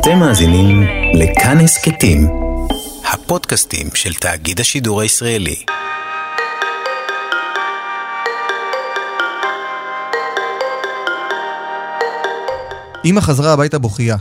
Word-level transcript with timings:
אתם 0.00 0.18
מאזינים 0.18 0.82
לכאן 1.14 1.58
הסכתים, 1.58 2.28
הפודקאסטים 3.12 3.86
של 3.94 4.14
תאגיד 4.14 4.60
השידור 4.60 5.00
הישראלי. 5.00 5.64
אמא 13.04 13.20
חזרה 13.20 13.52
הביתה 13.52 13.78
בוכייה. 13.78 14.16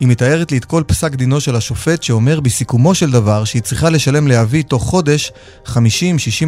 היא 0.00 0.08
מתארת 0.08 0.52
לי 0.52 0.58
את 0.58 0.64
כל 0.64 0.82
פסק 0.86 1.14
דינו 1.14 1.40
של 1.40 1.56
השופט 1.56 2.02
שאומר 2.02 2.40
בסיכומו 2.40 2.94
של 2.94 3.10
דבר 3.10 3.44
שהיא 3.44 3.62
צריכה 3.62 3.90
לשלם 3.90 4.28
לאבי 4.28 4.62
תוך 4.62 4.82
חודש 4.82 5.32
50-60 5.66 5.72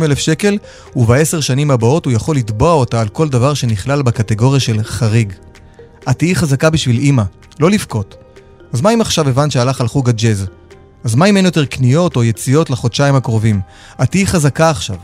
אלף 0.02 0.18
שקל 0.18 0.58
ובעשר 0.96 1.40
שנים 1.40 1.70
הבאות 1.70 2.04
הוא 2.04 2.12
יכול 2.12 2.36
לתבוע 2.36 2.72
אותה 2.72 3.00
על 3.00 3.08
כל 3.08 3.28
דבר 3.28 3.54
שנכלל 3.54 4.02
בקטגוריה 4.02 4.60
של 4.60 4.82
חריג. 4.82 5.32
את 6.10 6.18
תהיי 6.18 6.34
חזקה 6.34 6.70
בשביל 6.70 6.98
אימא, 6.98 7.22
לא 7.60 7.70
לבכות. 7.70 8.27
אז 8.72 8.80
מה 8.80 8.94
אם 8.94 9.00
עכשיו 9.00 9.28
הבנת 9.28 9.50
שהלך 9.50 9.80
על 9.80 9.88
חוג 9.88 10.08
הג'אז? 10.08 10.46
אז 11.04 11.14
מה 11.14 11.26
אם 11.26 11.36
אין 11.36 11.44
יותר 11.44 11.64
קניות 11.64 12.16
או 12.16 12.24
יציאות 12.24 12.70
לחודשיים 12.70 13.14
הקרובים? 13.14 13.60
את 14.02 14.10
תהיי 14.10 14.26
חזקה 14.26 14.70
עכשיו. 14.70 14.96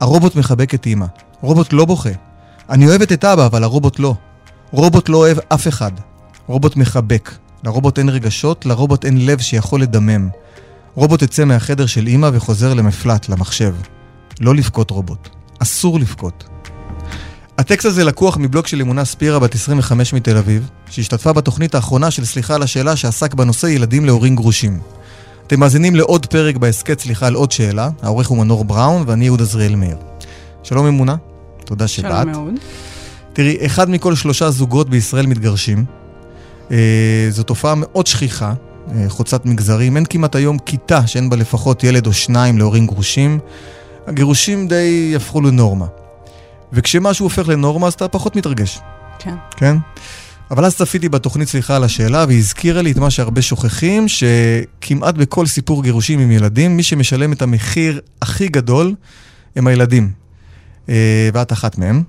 הרובוט 0.00 0.36
מחבק 0.36 0.74
את 0.74 0.86
אימא. 0.86 1.06
רובוט 1.40 1.72
לא 1.72 1.84
בוכה. 1.84 2.10
אני 2.70 2.88
אוהבת 2.88 3.12
את 3.12 3.24
אבא, 3.24 3.46
אבל 3.46 3.64
הרובוט 3.64 3.98
לא. 3.98 4.14
רובוט 4.70 5.08
לא 5.08 5.16
אוהב 5.16 5.38
אף 5.48 5.68
אחד. 5.68 5.92
רובוט 6.46 6.76
מחבק. 6.76 7.30
לרובוט 7.64 7.98
אין 7.98 8.08
רגשות, 8.08 8.66
לרובוט 8.66 9.04
אין 9.04 9.26
לב 9.26 9.40
שיכול 9.40 9.82
לדמם. 9.82 10.28
רובוט 10.94 11.22
יצא 11.22 11.44
מהחדר 11.44 11.86
של 11.86 12.06
אימא 12.06 12.30
וחוזר 12.32 12.74
למפלט, 12.74 13.28
למחשב. 13.28 13.74
לא 14.40 14.54
לבכות 14.54 14.90
רובוט. 14.90 15.28
אסור 15.58 16.00
לבכות. 16.00 16.48
הטקסט 17.58 17.86
הזה 17.86 18.04
לקוח 18.04 18.36
מבלוג 18.36 18.66
של 18.66 18.80
אמונה 18.80 19.04
ספירה 19.04 19.38
בת 19.38 19.54
25 19.54 20.12
מתל 20.12 20.36
אביב, 20.36 20.70
שהשתתפה 20.90 21.32
בתוכנית 21.32 21.74
האחרונה 21.74 22.10
של 22.10 22.24
סליחה 22.24 22.54
על 22.54 22.62
השאלה 22.62 22.96
שעסק 22.96 23.34
בנושא 23.34 23.66
ילדים 23.66 24.04
להורים 24.04 24.36
גרושים. 24.36 24.78
אתם 25.46 25.60
מאזינים 25.60 25.96
לעוד 25.96 26.26
פרק 26.26 26.56
בהסכת 26.56 27.00
סליחה 27.00 27.26
על 27.26 27.34
עוד 27.34 27.52
שאלה, 27.52 27.90
העורך 28.02 28.28
הוא 28.28 28.38
מנור 28.38 28.64
בראון 28.64 29.04
ואני 29.06 29.24
יהודה 29.24 29.44
זריאל 29.44 29.76
מאיר. 29.76 29.96
שלום 30.62 30.86
אמונה, 30.86 31.16
תודה 31.64 31.88
שבאת. 31.88 32.10
שלום 32.10 32.32
מאוד. 32.32 32.54
תראי, 33.32 33.66
אחד 33.66 33.90
מכל 33.90 34.14
שלושה 34.14 34.50
זוגות 34.50 34.90
בישראל 34.90 35.26
מתגרשים. 35.26 35.84
אה, 36.70 37.26
זו 37.30 37.42
תופעה 37.42 37.74
מאוד 37.76 38.06
שכיחה, 38.06 38.54
אה, 38.94 39.04
חוצת 39.08 39.46
מגזרים. 39.46 39.96
אין 39.96 40.04
כמעט 40.10 40.34
היום 40.34 40.58
כיתה 40.58 41.06
שאין 41.06 41.30
בה 41.30 41.36
לפחות 41.36 41.84
ילד 41.84 42.06
או 42.06 42.12
שניים 42.12 42.58
להורים 42.58 42.86
גרושים. 42.86 43.38
הגירושים 44.06 44.68
די 44.68 45.12
הפכו 45.16 45.40
לנורמה. 45.40 45.86
וכשמשהו 46.72 47.26
הופך 47.26 47.48
לנורמה 47.48 47.86
אז 47.86 47.92
אתה 47.92 48.08
פחות 48.08 48.36
מתרגש, 48.36 48.78
כן. 49.18 49.34
כן? 49.56 49.76
אבל 50.50 50.64
אז 50.64 50.76
צפיתי 50.76 51.08
בתוכנית 51.08 51.48
סליחה 51.48 51.76
על 51.76 51.84
השאלה 51.84 52.24
והיא 52.28 52.38
הזכירה 52.38 52.82
לי 52.82 52.92
את 52.92 52.96
מה 52.96 53.10
שהרבה 53.10 53.42
שוכחים, 53.42 54.06
שכמעט 54.08 55.14
בכל 55.14 55.46
סיפור 55.46 55.82
גירושים 55.82 56.18
עם 56.18 56.30
ילדים, 56.30 56.76
מי 56.76 56.82
שמשלם 56.82 57.32
את 57.32 57.42
המחיר 57.42 58.00
הכי 58.22 58.48
גדול 58.48 58.94
הם 59.56 59.66
הילדים. 59.66 60.10
אה, 60.88 61.30
ואת 61.34 61.52
אחת 61.52 61.78
מהם. 61.78 62.02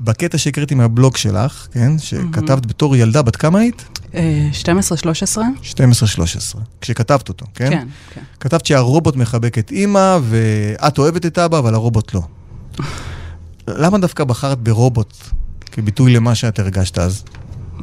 בקטע 0.00 0.38
שהקראתי 0.38 0.74
מהבלוג 0.74 1.16
שלך, 1.16 1.66
כן, 1.72 1.98
שכתבת 1.98 2.66
בתור 2.66 2.96
ילדה, 2.96 3.22
בת 3.22 3.36
כמה 3.36 3.58
היית? 3.58 3.98
אה, 4.14 4.48
12-13? 4.62 5.38
12-13. 5.62 6.58
כשכתבת 6.80 7.28
אותו, 7.28 7.46
כן? 7.54 7.70
כן, 7.70 7.88
כן. 8.14 8.20
כתבת 8.40 8.66
שהרובוט 8.66 9.16
מחבק 9.16 9.58
את 9.58 9.70
אימא, 9.70 10.18
ואת 10.22 10.98
אוהבת 10.98 11.26
את 11.26 11.38
אבא, 11.38 11.58
אבל 11.58 11.74
הרובוט 11.74 12.14
לא. 12.14 12.22
למה 13.68 13.98
דווקא 13.98 14.24
בחרת 14.24 14.58
ברובוט 14.58 15.14
כביטוי 15.72 16.14
למה 16.14 16.34
שאת 16.34 16.58
הרגשת 16.58 16.98
אז? 16.98 17.24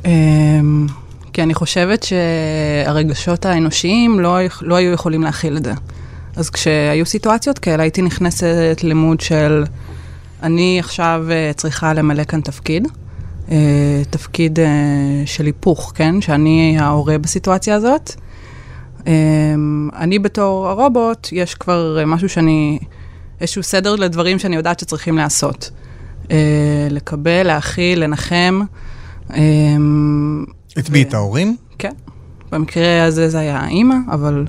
אמ, 0.06 0.88
כי 1.34 1.44
אני 1.44 1.54
חושבת 1.54 2.04
שהרגשות 2.04 3.46
האנושיים 3.46 4.20
לא, 4.20 4.38
לא 4.62 4.76
היו 4.76 4.92
יכולים 4.92 5.24
להכיל 5.24 5.58
את 5.58 5.64
זה. 5.66 5.74
אז 6.36 6.50
כשהיו 6.50 7.06
סיטואציות 7.06 7.60
כאלה, 7.60 7.84
הייתי 7.84 8.02
נכנסת 8.02 8.78
למוד 8.84 9.20
של 9.20 9.64
אני 10.44 10.80
עכשיו 10.80 11.26
אה, 11.32 11.52
צריכה 11.56 11.94
למלא 11.94 12.24
כאן 12.24 12.42
תפקיד, 12.42 12.88
אה, 13.52 14.02
תפקיד 14.10 14.60
אה, 14.60 14.66
של 15.26 15.46
היפוך, 15.46 15.92
כן? 15.96 16.22
שאני 16.22 16.78
ההורה 16.80 17.18
בסיטואציה 17.18 17.76
הזאת. 17.76 18.12
אמ, 19.08 19.90
אני 19.96 20.20
בתור 20.20 20.68
הרובוט, 20.68 21.28
יש 21.32 21.56
כבר 21.56 22.04
משהו 22.08 22.30
שאני, 22.30 22.80
איזשהו 23.42 23.64
סדר 23.64 23.96
לדברים 23.96 24.40
שאני 24.40 24.56
יודעת 24.56 24.80
שצריכים 24.80 25.18
לעשות. 25.18 25.70
לקבל, 26.90 27.44
להכיל, 27.44 28.04
לנחם. 28.04 28.62
אמ, 29.36 30.46
את 30.80 30.90
מי? 30.90 31.02
את 31.02 31.14
ההורים? 31.14 31.58
כן. 31.78 31.92
במקרה 32.52 33.04
הזה 33.04 33.30
זה 33.30 33.40
היה 33.40 33.58
האימא, 33.58 33.96
אבל 34.12 34.46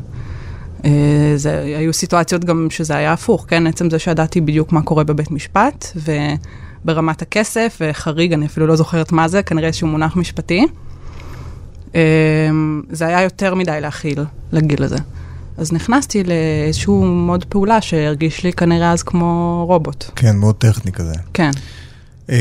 אה, 0.84 1.32
זה, 1.36 1.60
היו 1.78 1.92
סיטואציות 1.92 2.44
גם 2.44 2.66
שזה 2.70 2.96
היה 2.96 3.12
הפוך, 3.12 3.44
כן? 3.48 3.66
עצם 3.66 3.90
זה 3.90 3.98
שידעתי 3.98 4.40
בדיוק 4.40 4.72
מה 4.72 4.82
קורה 4.82 5.04
בבית 5.04 5.30
משפט, 5.30 5.86
וברמת 6.84 7.22
הכסף, 7.22 7.78
וחריג, 7.80 8.32
אני 8.32 8.46
אפילו 8.46 8.66
לא 8.66 8.76
זוכרת 8.76 9.12
מה 9.12 9.28
זה, 9.28 9.42
כנראה 9.42 9.66
איזשהו 9.66 9.88
מונח 9.88 10.16
משפטי. 10.16 10.66
אה, 11.94 12.00
זה 12.90 13.06
היה 13.06 13.22
יותר 13.22 13.54
מדי 13.54 13.78
להכיל 13.80 14.24
לגיל 14.52 14.82
הזה. 14.82 14.98
אז 15.56 15.72
נכנסתי 15.72 16.22
לאיזשהו 16.24 17.04
מוד 17.04 17.44
פעולה 17.44 17.80
שהרגיש 17.80 18.44
לי 18.44 18.52
כנראה 18.52 18.92
אז 18.92 19.02
כמו 19.02 19.64
רובוט. 19.68 20.04
כן, 20.16 20.36
מאוד 20.36 20.54
טכני 20.54 20.92
כזה. 20.92 21.14
כן. 21.34 21.50
אמ, 22.28 22.34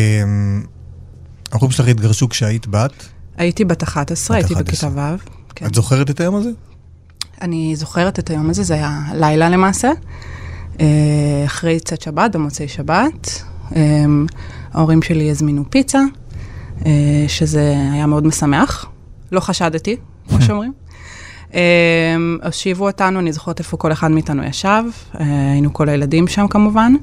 ההורים 1.51 1.71
שלך 1.71 1.87
התגרשו 1.87 2.29
כשהיית 2.29 2.67
בת? 2.67 2.93
הייתי 3.37 3.65
בת 3.65 3.83
11, 3.83 4.37
בת 4.37 4.43
הייתי 4.43 4.53
11. 4.53 4.89
בכיתה 4.89 5.23
ו'. 5.25 5.29
כן. 5.55 5.65
את 5.65 5.75
זוכרת 5.75 6.09
את 6.09 6.19
היום 6.19 6.35
הזה? 6.35 6.49
אני 7.41 7.75
זוכרת 7.75 8.19
את 8.19 8.29
היום 8.29 8.49
הזה, 8.49 8.63
זה 8.63 8.73
היה 8.73 8.99
לילה 9.13 9.49
למעשה, 9.49 9.91
אה, 10.79 10.85
אחרי 11.45 11.79
צאת 11.79 12.01
שבת, 12.01 12.35
במוצאי 12.35 12.67
שבת. 12.67 13.41
אה, 13.75 14.05
ההורים 14.73 15.01
שלי 15.01 15.31
הזמינו 15.31 15.63
פיצה, 15.69 15.99
אה, 16.85 16.91
שזה 17.27 17.75
היה 17.93 18.05
מאוד 18.05 18.27
משמח. 18.27 18.85
לא 19.31 19.39
חשדתי, 19.39 19.95
כמו 20.29 20.41
שאומרים. 20.45 20.73
אה, 21.53 22.15
הושיבו 22.43 22.87
אותנו, 22.87 23.19
אני 23.19 23.33
זוכרת 23.33 23.59
איפה 23.59 23.77
כל 23.77 23.91
אחד 23.91 24.11
מאיתנו 24.11 24.43
ישב, 24.43 24.83
אה, 25.19 25.51
היינו 25.51 25.73
כל 25.73 25.89
הילדים 25.89 26.27
שם 26.27 26.47
כמובן, 26.47 26.93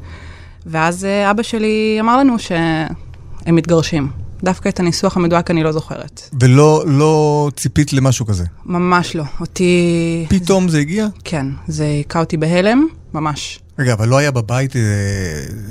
ואז 0.66 1.04
אה, 1.04 1.30
אבא 1.30 1.42
שלי 1.42 1.96
אמר 2.00 2.16
לנו 2.16 2.38
שהם 2.38 3.56
מתגרשים. 3.56 4.10
דווקא 4.42 4.68
את 4.68 4.80
הניסוח 4.80 5.16
המדויק 5.16 5.50
אני 5.50 5.62
לא 5.62 5.72
זוכרת. 5.72 6.22
ולא 6.40 6.84
לא 6.86 7.50
ציפית 7.56 7.92
למשהו 7.92 8.26
כזה. 8.26 8.44
ממש 8.64 9.16
לא. 9.16 9.24
אותי... 9.40 10.26
פתאום 10.28 10.68
זה 10.68 10.78
הגיע? 10.78 11.06
כן, 11.24 11.46
זה 11.68 11.84
היכה 11.84 12.20
אותי 12.20 12.36
בהלם, 12.36 12.86
ממש. 13.14 13.60
רגע, 13.78 13.92
אבל 13.92 14.08
לא 14.08 14.16
היה 14.18 14.30
בבית 14.30 14.76
אה, 14.76 14.82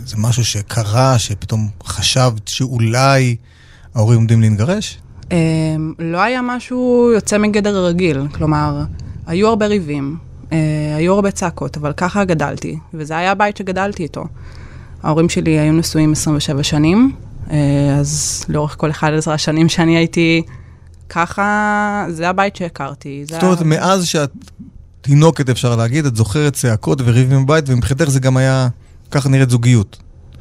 זה 0.05 0.15
משהו 0.17 0.45
שקרה, 0.45 1.19
שפתאום 1.19 1.69
חשבת 1.83 2.47
שאולי 2.47 3.35
ההורים 3.95 4.19
עומדים 4.19 4.41
להתגרש? 4.41 4.99
אה, 5.31 5.37
לא 5.99 6.21
היה 6.21 6.41
משהו 6.41 7.11
יוצא 7.13 7.37
מגדר 7.37 7.77
הרגיל, 7.77 8.27
כלומר, 8.33 8.83
היו 9.27 9.47
הרבה 9.47 9.67
ריבים, 9.67 10.17
אה, 10.51 10.57
היו 10.95 11.13
הרבה 11.13 11.31
צעקות, 11.31 11.77
אבל 11.77 11.93
ככה 11.93 12.25
גדלתי, 12.25 12.77
וזה 12.93 13.17
היה 13.17 13.31
הבית 13.31 13.57
שגדלתי 13.57 14.03
איתו. 14.03 14.25
ההורים 15.03 15.29
שלי 15.29 15.59
היו 15.59 15.73
נשואים 15.73 16.11
27 16.11 16.63
שנים, 16.63 17.11
אה, 17.51 17.57
אז 17.99 18.43
לאורך 18.49 18.75
כל 18.77 18.89
11 18.89 19.33
השנים 19.33 19.69
שאני 19.69 19.97
הייתי 19.97 20.41
ככה, 21.09 22.05
זה 22.09 22.29
הבית 22.29 22.55
שהכרתי. 22.55 23.25
זאת 23.25 23.43
אומרת, 23.43 23.61
מאז 23.61 24.05
שאת 24.05 24.31
תינוקת, 25.01 25.49
אפשר 25.49 25.75
להגיד, 25.75 26.05
את 26.05 26.15
זוכרת 26.15 26.53
צעקות 26.53 27.01
וריבים 27.05 27.45
בבית, 27.45 27.69
ומבחינתך 27.69 28.09
זה 28.09 28.19
גם 28.19 28.37
היה, 28.37 28.67
ככה 29.11 29.29
נראית 29.29 29.49
זוגיות. 29.49 29.97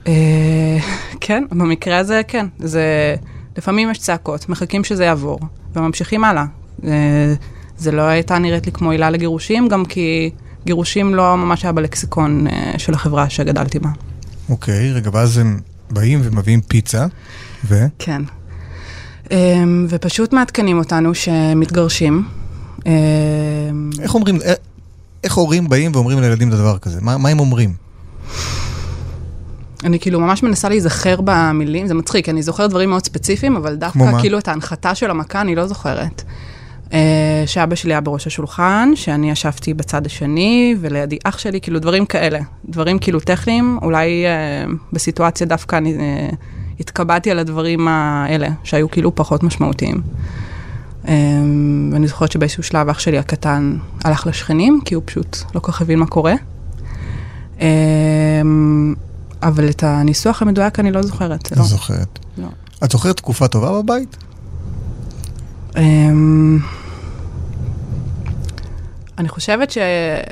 אה, 0.07 0.79
כן, 1.21 1.45
במקרה 1.51 1.99
הזה 1.99 2.21
כן. 2.29 2.47
זה, 2.59 3.15
לפעמים 3.59 3.91
יש 3.91 3.99
צעקות, 3.99 4.49
מחכים 4.49 4.84
שזה 4.84 5.05
יעבור, 5.05 5.41
וממשיכים 5.77 6.25
הלאה. 6.25 6.44
אה, 6.84 7.34
זה 7.78 7.92
לא 7.92 8.03
הייתה 8.03 8.39
נראית 8.39 8.66
לי 8.66 8.72
כמו 8.72 8.91
עילה 8.91 9.10
לגירושים, 9.10 9.69
גם 9.69 9.84
כי 9.84 10.31
גירושים 10.65 11.15
לא 11.15 11.36
ממש 11.36 11.65
היה 11.65 11.72
בלקסיקון 11.72 12.47
אה, 12.47 12.72
של 12.78 12.95
החברה 12.95 13.31
שגדלתי 13.31 13.78
בה. 13.78 13.89
אוקיי, 14.48 14.92
רגע, 14.92 15.10
ואז 15.13 15.39
הם 15.39 15.60
באים 15.91 16.21
ומביאים 16.22 16.60
פיצה, 16.60 17.07
ו... 17.65 17.86
כן. 17.98 18.22
אה, 19.33 19.65
ופשוט 19.89 20.33
מעדכנים 20.33 20.78
אותנו 20.78 21.15
שמתגרשים. 21.15 22.25
אה, 22.86 22.92
איך 24.03 24.15
אומרים, 24.15 24.39
אה, 24.45 24.53
איך 25.25 25.34
הורים 25.34 25.69
באים 25.69 25.91
ואומרים 25.95 26.21
לילדים 26.21 26.48
את 26.48 26.53
הדבר 26.53 26.78
כזה? 26.78 27.01
מה, 27.03 27.19
מה 27.19 27.28
הם 27.28 27.41
אומרים? 27.41 27.75
אני 29.86 29.98
כאילו 29.98 30.21
ממש 30.21 30.42
מנסה 30.42 30.68
להיזכר 30.68 31.21
במילים, 31.24 31.86
זה 31.86 31.94
מצחיק, 31.94 32.28
אני 32.28 32.42
זוכרת 32.42 32.71
דברים 32.71 32.91
מאוד 32.91 33.04
ספציפיים, 33.04 33.56
אבל 33.56 33.74
דווקא? 33.74 34.18
כאילו 34.21 34.38
את 34.38 34.48
ההנחתה 34.48 34.94
של 34.94 35.10
המכה 35.10 35.41
אני 35.41 35.54
לא 35.54 35.66
זוכרת. 35.66 36.22
אה, 36.92 37.42
שאבא 37.47 37.74
שלי 37.74 37.92
היה 37.92 38.00
בראש 38.00 38.27
השולחן, 38.27 38.91
שאני 38.94 39.30
ישבתי 39.30 39.74
בצד 39.74 40.06
השני, 40.06 40.77
ולידי 40.80 41.18
אח 41.24 41.38
שלי, 41.38 41.60
כאילו 41.60 41.78
דברים 41.78 42.06
כאלה. 42.06 42.38
דברים 42.68 42.98
כאילו 42.98 43.21
טכניים, 43.21 43.78
אולי 43.83 44.27
אה, 44.27 44.65
בסיטואציה 44.92 45.47
דווקא 45.47 45.77
אני 45.77 45.97
אה, 45.98 46.28
התקבעתי 46.80 47.30
על 47.30 47.38
הדברים 47.38 47.88
האלה, 47.88 48.48
שהיו 48.65 48.91
כאילו 48.91 49.15
פחות 49.15 49.42
משמעותיים. 49.42 50.03
אמ, 51.09 51.91
ואני 51.92 52.06
זוכרת 52.06 52.33
שבאיזשהו 52.33 52.62
שלב 52.62 52.88
אח 52.88 52.98
שלי 52.98 53.18
הקטן 53.18 53.77
הלך 54.04 54.27
לשכנים, 54.27 54.80
כי 54.84 54.94
הוא 54.94 55.03
פשוט 55.06 55.36
לא 55.54 55.60
כל 55.60 55.72
כך 55.72 55.83
הבין 55.83 55.98
מה 55.98 56.06
קורה. 56.06 56.34
אמ, 57.60 58.94
אבל 59.42 59.71
את 59.71 59.83
הניסוח 59.83 60.42
המדויק 60.42 60.80
אני 60.80 60.92
לא 60.92 61.03
זוכרת. 61.03 61.56
לא 61.56 61.65
זוכרת. 61.65 62.18
לא. 62.38 62.48
את 62.84 62.92
זוכרת 62.92 63.16
תקופה 63.16 63.48
טובה 63.48 63.83
בבית? 63.83 64.16
אמ, 65.77 66.59
אני 69.18 69.28
חושבת 69.28 69.71
שהיה 69.71 70.22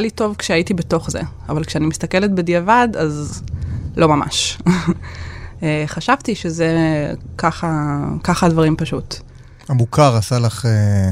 לי 0.00 0.10
טוב 0.10 0.34
כשהייתי 0.38 0.74
בתוך 0.74 1.10
זה, 1.10 1.20
אבל 1.48 1.64
כשאני 1.64 1.86
מסתכלת 1.86 2.34
בדיעבד, 2.34 2.88
אז 2.98 3.42
לא 3.96 4.08
ממש. 4.08 4.58
אה, 5.62 5.84
חשבתי 5.86 6.34
שזה 6.34 6.68
ככה, 7.38 7.98
ככה 8.24 8.46
הדברים 8.46 8.76
פשוט. 8.76 9.14
המוכר 9.68 10.16
עשה 10.16 10.38
לך, 10.38 10.66
אה, 10.66 11.10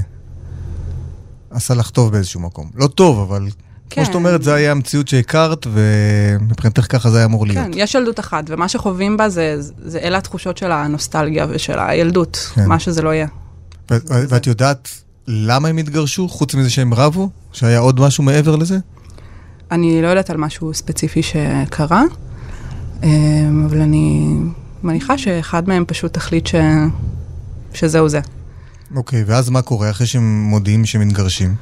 עשה 1.51 1.75
לך 1.75 1.91
טוב 1.91 2.13
באיזשהו 2.13 2.41
מקום. 2.41 2.71
לא 2.75 2.87
טוב, 2.87 3.31
אבל 3.31 3.49
כן. 3.93 4.01
כמו 4.01 4.05
שאת 4.05 4.15
אומרת, 4.15 4.43
זה 4.43 4.55
היה 4.55 4.71
המציאות 4.71 5.09
שהכרת, 5.09 5.67
ומבחינתך 5.73 6.87
ככה 6.89 7.11
זה 7.11 7.17
היה 7.17 7.27
אמור 7.27 7.47
להיות. 7.47 7.67
כן, 7.67 7.71
יש 7.75 7.95
ילדות 7.95 8.21
אחת, 8.21 8.45
ומה 8.49 8.69
שחווים 8.69 9.17
בה 9.17 9.29
זה, 9.29 9.57
זה 9.85 9.99
אלה 9.99 10.19
התחושות 10.19 10.59
של 10.59 10.73
הנוסטלגיה 10.73 11.47
ושל 11.49 11.79
הילדות, 11.79 12.51
כן. 12.55 12.67
מה 12.67 12.79
שזה 12.79 13.03
לא 13.03 13.15
יהיה. 13.15 13.27
ואת 13.91 14.47
יודעת 14.47 14.89
למה 15.29 15.69
הם 15.69 15.77
התגרשו, 15.77 16.29
חוץ 16.29 16.55
מזה 16.55 16.71
שהם 16.71 16.95
רבו? 16.95 17.31
שהיה 17.53 17.79
עוד 17.79 18.01
משהו 18.01 18.25
מעבר 18.25 18.57
לזה? 18.57 18.79
אני 19.71 20.03
לא 20.03 20.09
יודעת 20.09 20.31
על 20.31 20.37
משהו 20.37 20.75
ספציפי 20.75 21.23
שקרה, 21.23 22.03
אמ, 23.03 23.67
אבל 23.67 23.81
אני 23.81 24.37
מניחה 24.83 25.19
שאחד 25.19 25.69
מהם 25.69 25.85
פשוט 25.87 26.17
החליט 26.17 26.47
ש... 26.47 26.55
שזהו 27.75 28.09
זה. 28.09 28.21
אוקיי, 28.97 29.25
ואז 29.27 29.51
מה 29.51 29.63
קורה 29.63 29.91
אחרי 29.91 30.07
שהם 30.07 30.43
מודיעים 30.43 30.87
שהם 30.87 31.09
מתגרשים? 31.09 31.55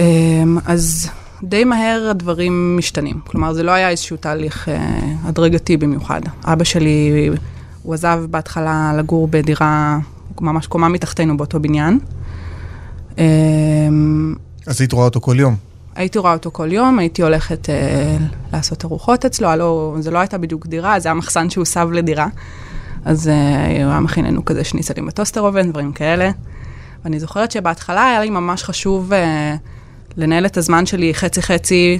אמ, 0.00 0.58
אז 0.66 1.08
די 1.42 1.64
מהר 1.64 2.08
הדברים 2.10 2.76
משתנים. 2.78 3.20
כלומר, 3.26 3.52
זה 3.52 3.62
לא 3.62 3.70
היה 3.70 3.88
איזשהו 3.90 4.16
תהליך 4.16 4.68
אה, 4.68 5.00
הדרגתי 5.24 5.76
במיוחד. 5.76 6.20
אבא 6.44 6.64
שלי, 6.64 7.30
הוא 7.82 7.94
עזב 7.94 8.24
בהתחלה 8.30 8.92
לגור 8.96 9.28
בדירה, 9.30 9.98
ממש 10.40 10.66
קומה 10.66 10.88
מתחתנו 10.88 11.36
באותו 11.36 11.60
בניין. 11.60 11.98
אמ, 13.18 14.34
אז 14.66 14.80
היית 14.80 14.92
רואה 14.92 15.04
אותו 15.04 15.20
כל 15.20 15.36
יום? 15.38 15.56
הייתי 15.94 16.18
רואה 16.18 16.32
אותו 16.32 16.50
כל 16.50 16.72
יום, 16.72 16.98
הייתי 16.98 17.22
הולכת 17.22 17.70
אה, 17.70 18.16
לעשות 18.52 18.84
ארוחות 18.84 19.24
אצלו, 19.24 19.56
לא, 19.56 19.96
זה 20.00 20.10
לא 20.10 20.18
הייתה 20.18 20.38
בדיוק 20.38 20.66
דירה, 20.66 21.00
זה 21.00 21.08
היה 21.08 21.14
מחסן 21.14 21.50
שהוסב 21.50 21.88
לדירה. 21.92 22.26
אז 23.04 23.28
אה, 23.28 23.82
הוא 23.84 23.90
היה 23.90 24.00
מכין 24.00 24.24
לנו 24.24 24.44
כזה 24.44 24.64
שניצלים 24.64 25.06
בטוסטר 25.06 25.40
אובן, 25.40 25.70
דברים 25.70 25.92
כאלה. 25.92 26.30
ואני 27.04 27.20
זוכרת 27.20 27.50
שבהתחלה 27.50 28.06
היה 28.10 28.20
לי 28.20 28.30
ממש 28.30 28.64
חשוב 28.64 29.12
אה, 29.12 29.56
לנהל 30.16 30.46
את 30.46 30.56
הזמן 30.56 30.86
שלי 30.86 31.14
חצי-חצי 31.14 31.98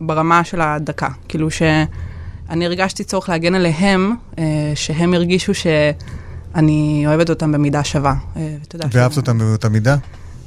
ברמה 0.00 0.44
של 0.44 0.60
הדקה. 0.60 1.08
כאילו 1.28 1.50
שאני 1.50 2.66
הרגשתי 2.66 3.04
צורך 3.04 3.28
להגן 3.28 3.54
עליהם, 3.54 4.14
אה, 4.38 4.44
שהם 4.74 5.14
הרגישו 5.14 5.52
שאני 5.54 7.04
אוהבת 7.06 7.30
אותם 7.30 7.52
במידה 7.52 7.84
שווה. 7.84 8.14
אה, 8.36 8.56
ואהבת 8.92 9.12
ש... 9.12 9.16
אותם 9.16 9.38
באותה 9.38 9.68
מידה? 9.68 9.96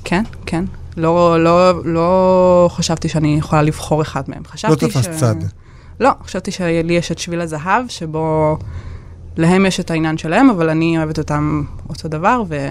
כן, 0.04 0.24
כן. 0.46 0.66
לא, 0.98 1.44
לא, 1.44 1.86
לא 1.86 2.70
חשבתי 2.72 3.10
שאני 3.10 3.36
יכולה 3.38 3.62
לבחור 3.62 4.02
אחד 4.02 4.22
מהם. 4.28 4.42
לא 4.70 4.76
תפסת 4.76 5.04
ש... 5.04 5.20
צד. 5.20 5.36
לא, 6.00 6.10
חשבתי 6.24 6.52
שלי 6.52 6.94
יש 6.94 7.12
את 7.12 7.20
שביל 7.20 7.42
הזהב, 7.42 7.86
שבו 7.88 8.58
להם 9.38 9.66
יש 9.66 9.80
את 9.80 9.92
העניין 9.92 10.18
שלהם, 10.18 10.50
אבל 10.50 10.70
אני 10.70 10.98
אוהבת 10.98 11.18
אותם 11.18 11.64
אותו 11.90 12.08
דבר, 12.08 12.44
ו... 12.50 12.68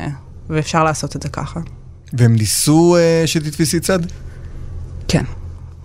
ואפשר 0.48 0.84
לעשות 0.84 1.16
את 1.16 1.22
זה 1.22 1.28
ככה. 1.28 1.60
והם 2.12 2.34
ניסו 2.36 2.96
uh, 2.96 3.26
שתתפיסי 3.26 3.80
צד? 3.80 3.98
כן. 5.08 5.24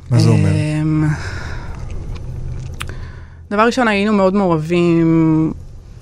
מה 0.10 0.20
זה 0.20 0.30
אומר? 0.30 0.50
אמ, 0.50 1.08
דבר 3.52 3.66
ראשון, 3.66 3.88
היינו 3.88 4.14
מאוד 4.14 4.34
מעורבים, 4.34 5.54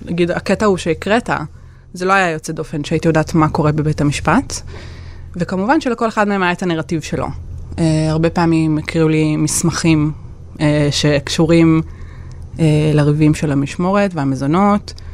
נגיד, 0.06 0.31
הקטע 0.31 0.65
הוא 0.65 0.77
שהקראת, 0.77 1.29
זה 1.94 2.06
לא 2.06 2.13
היה 2.13 2.29
יוצא 2.29 2.53
דופן 2.53 2.83
שהייתי 2.83 3.07
יודעת 3.07 3.35
מה 3.35 3.50
קורה 3.50 3.71
בבית 3.71 4.01
המשפט. 4.01 4.62
וכמובן 5.35 5.81
שלכל 5.81 6.07
אחד 6.07 6.27
מהם 6.27 6.44
היה 6.44 6.51
את 6.51 6.63
הנרטיב 6.63 7.01
שלו. 7.01 7.27
Uh, 7.71 7.79
הרבה 8.09 8.29
פעמים 8.29 8.77
הקריאו 8.77 9.07
לי 9.07 9.35
מסמכים 9.35 10.12
uh, 10.56 10.59
שקשורים 10.91 11.81
uh, 12.56 12.59
לריבים 12.94 13.33
של 13.33 13.51
המשמורת 13.51 14.12
והמזונות, 14.13 14.94
um, 14.97 15.10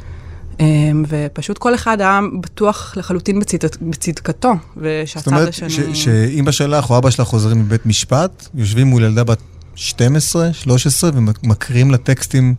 ופשוט 1.08 1.58
כל 1.58 1.76
אחד 1.76 2.02
היה 2.02 2.20
בטוח 2.42 2.94
לחלוטין 2.98 3.40
בצד... 3.40 3.58
בצדקתו, 3.82 4.54
ושהצד 4.78 5.34
השני... 5.34 5.70
זאת 5.70 5.80
אומרת 5.80 5.96
שאימא 5.96 6.52
שלך 6.52 6.90
או 6.90 6.98
אבא 6.98 7.10
שלך 7.10 7.28
חוזרים 7.28 7.60
מבית 7.60 7.86
משפט, 7.86 8.48
יושבים 8.56 8.88
מול 8.88 9.04
ילדה 9.04 9.24
בת 9.24 9.40
12, 9.76 10.54
13, 10.54 11.10
ומקריאים 11.14 11.92
לה 11.92 11.98
טקסטים, 11.98 12.56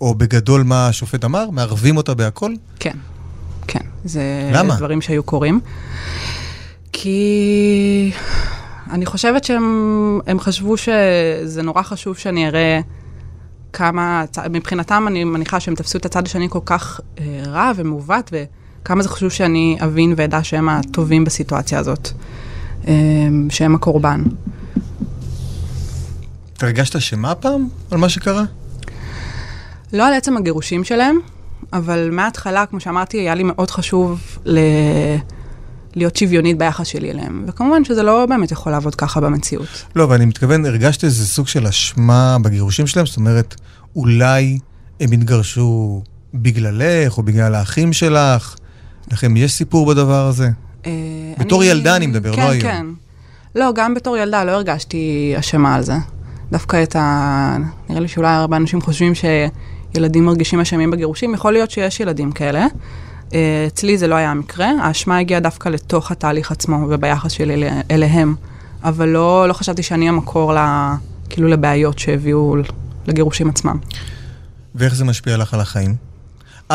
או 0.00 0.14
בגדול 0.14 0.62
מה 0.62 0.88
השופט 0.88 1.24
אמר? 1.24 1.50
מערבים 1.50 1.96
אותה 1.96 2.14
בהכל? 2.14 2.52
כן, 2.80 2.96
כן. 3.66 3.80
זה 4.04 4.50
למה? 4.52 4.76
דברים 4.76 5.00
שהיו 5.00 5.22
קורים. 5.22 5.60
כי 6.92 8.10
אני 8.90 9.06
חושבת 9.06 9.44
שהם 9.44 10.38
חשבו 10.38 10.76
שזה 10.76 11.62
נורא 11.62 11.82
חשוב 11.82 12.16
שאני 12.16 12.48
אראה 12.48 12.80
כמה, 13.76 14.24
מבחינתם 14.50 15.04
אני 15.08 15.24
מניחה 15.24 15.60
שהם 15.60 15.74
תפסו 15.74 15.98
את 15.98 16.06
הצד 16.06 16.26
השני 16.26 16.46
כל 16.50 16.58
כך 16.64 17.00
אה, 17.18 17.42
רע 17.46 17.72
ומעוות, 17.76 18.32
וכמה 18.32 19.02
זה 19.02 19.08
חשוב 19.08 19.30
שאני 19.30 19.78
אבין 19.84 20.14
ואדע 20.16 20.44
שהם 20.44 20.68
הטובים 20.68 21.24
בסיטואציה 21.24 21.78
הזאת, 21.78 22.08
אה, 22.88 22.92
שהם 23.50 23.74
הקורבן. 23.74 24.22
הרגשת 26.60 26.96
אשמה 26.96 27.34
פעם 27.34 27.68
על 27.90 27.98
מה 27.98 28.08
שקרה? 28.08 28.44
לא 29.92 30.06
על 30.06 30.14
עצם 30.14 30.36
הגירושים 30.36 30.84
שלהם, 30.84 31.18
אבל 31.72 32.08
מההתחלה, 32.12 32.66
כמו 32.66 32.80
שאמרתי, 32.80 33.16
היה 33.18 33.34
לי 33.34 33.42
מאוד 33.42 33.70
חשוב 33.70 34.38
ל... 34.44 34.58
להיות 35.96 36.16
שוויונית 36.16 36.58
ביחס 36.58 36.86
שלי 36.86 37.10
אליהם. 37.10 37.44
וכמובן 37.46 37.84
שזה 37.84 38.02
לא 38.02 38.26
באמת 38.26 38.50
יכול 38.50 38.72
לעבוד 38.72 38.94
ככה 38.94 39.20
במציאות. 39.20 39.66
לא, 39.96 40.04
אבל 40.04 40.14
אני 40.14 40.24
מתכוון, 40.24 40.66
הרגשת 40.66 41.04
איזה 41.04 41.26
סוג 41.26 41.48
של 41.48 41.66
אשמה 41.66 42.36
בגירושים 42.42 42.86
שלהם? 42.86 43.06
זאת 43.06 43.16
אומרת, 43.16 43.54
אולי 43.96 44.58
הם 45.00 45.12
התגרשו 45.12 46.02
בגללך, 46.34 47.18
או 47.18 47.22
בגלל 47.22 47.54
האחים 47.54 47.92
שלך? 47.92 48.56
לכם 49.12 49.36
יש 49.36 49.52
סיפור 49.52 49.86
בדבר 49.86 50.26
הזה? 50.26 50.48
אה, 50.86 50.92
בתור 51.38 51.62
אני... 51.62 51.70
ילדה 51.70 51.96
אני 51.96 52.06
מדבר, 52.06 52.36
כן, 52.36 52.42
לא 52.42 52.48
היום. 52.48 52.62
כן, 52.62 52.68
כן. 52.68 52.86
לא, 53.60 53.72
גם 53.74 53.94
בתור 53.94 54.16
ילדה 54.16 54.44
לא 54.44 54.50
הרגשתי 54.50 55.34
אשמה 55.38 55.74
על 55.74 55.82
זה. 55.82 55.94
דווקא 56.52 56.82
את 56.82 56.96
ה... 56.96 57.56
נראה 57.88 58.00
לי 58.00 58.08
שאולי 58.08 58.28
הרבה 58.28 58.56
אנשים 58.56 58.80
חושבים 58.80 59.12
שילדים 59.14 60.24
מרגישים 60.24 60.60
אשמים 60.60 60.90
בגירושים, 60.90 61.34
יכול 61.34 61.52
להיות 61.52 61.70
שיש 61.70 62.00
ילדים 62.00 62.32
כאלה. 62.32 62.66
אה, 63.34 63.64
אצלי 63.66 63.98
זה 63.98 64.06
לא 64.06 64.14
היה 64.14 64.30
המקרה, 64.30 64.70
האשמה 64.82 65.18
הגיעה 65.18 65.40
דווקא 65.40 65.68
לתוך 65.68 66.10
התהליך 66.10 66.52
עצמו 66.52 66.86
וביחס 66.90 67.32
שלי 67.32 67.68
אליהם, 67.90 68.34
אבל 68.84 69.08
לא, 69.08 69.48
לא 69.48 69.52
חשבתי 69.52 69.82
שאני 69.82 70.08
המקור 70.08 70.52
לה, 70.52 70.96
כאילו 71.28 71.48
לבעיות 71.48 71.98
שהביאו 71.98 72.56
לגירושים 73.06 73.48
עצמם. 73.48 73.78
ואיך 74.74 74.94
זה 74.94 75.04
משפיע 75.04 75.36
לך 75.36 75.54
על 75.54 75.60
החיים? 75.60 75.94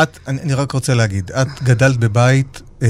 את, 0.02 0.18
אני, 0.28 0.40
אני 0.42 0.54
רק 0.54 0.72
רוצה 0.72 0.94
להגיד, 0.94 1.30
את 1.30 1.62
גדלת 1.62 1.96
בבית 1.96 2.62
אה, 2.82 2.88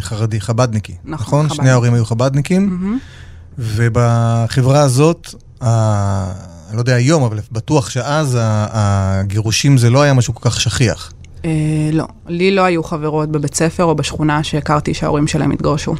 חרדי, 0.00 0.40
חבדניקי, 0.40 0.94
נכון? 1.04 1.14
נכון? 1.14 1.48
חבד. 1.48 1.56
שני 1.56 1.70
ההורים 1.70 1.94
היו 1.94 2.04
חבדניקים, 2.04 2.78
mm-hmm. 2.82 3.58
ובחברה 3.58 4.80
הזאת, 4.80 5.34
ה, 5.60 6.32
אני 6.68 6.76
לא 6.76 6.80
יודע 6.80 6.94
היום, 6.94 7.22
אבל 7.22 7.38
בטוח 7.52 7.90
שאז 7.90 8.38
הגירושים 8.40 9.78
זה 9.78 9.90
לא 9.90 10.02
היה 10.02 10.14
משהו 10.14 10.34
כל 10.34 10.50
כך 10.50 10.60
שכיח. 10.60 11.12
אה, 11.44 11.50
לא, 11.92 12.04
לי 12.28 12.50
לא 12.50 12.64
היו 12.64 12.82
חברות 12.82 13.28
בבית 13.28 13.54
ספר 13.54 13.84
או 13.84 13.94
בשכונה 13.94 14.42
שהכרתי 14.42 14.94
שההורים 14.94 15.26
שלהם 15.26 15.50
התגרשו. 15.50 15.94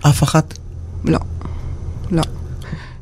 אף 0.00 0.22
אחת? 0.22 0.58
לא, 1.04 1.18
לא. 2.10 2.22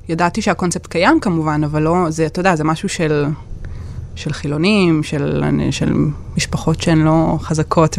ידעתי 0.08 0.42
שהקונספט 0.42 0.86
קיים 0.86 1.20
כמובן, 1.20 1.64
אבל 1.64 1.82
לא, 1.82 2.06
זה, 2.08 2.26
אתה 2.26 2.40
יודע, 2.40 2.56
זה 2.56 2.64
משהו 2.64 2.88
של, 2.88 3.24
של 4.14 4.32
חילונים, 4.32 5.02
של, 5.02 5.44
של 5.70 5.92
משפחות 6.36 6.82
שהן 6.82 6.98
לא 6.98 7.38
חזקות 7.40 7.98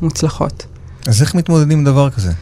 ומוצלחות. 0.00 0.66
אז 1.06 1.22
איך 1.22 1.34
מתמודדים 1.34 1.78
עם 1.78 1.84
דבר 1.84 2.10
כזה? 2.10 2.32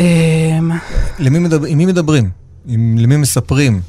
אמ, 0.00 0.70
למי 1.18 1.38
מדבר, 1.38 1.66
עם 1.66 1.78
מי 1.78 1.86
מדברים? 1.86 2.30
עם, 2.66 2.98
למי 2.98 3.16
מספרים? 3.16 3.80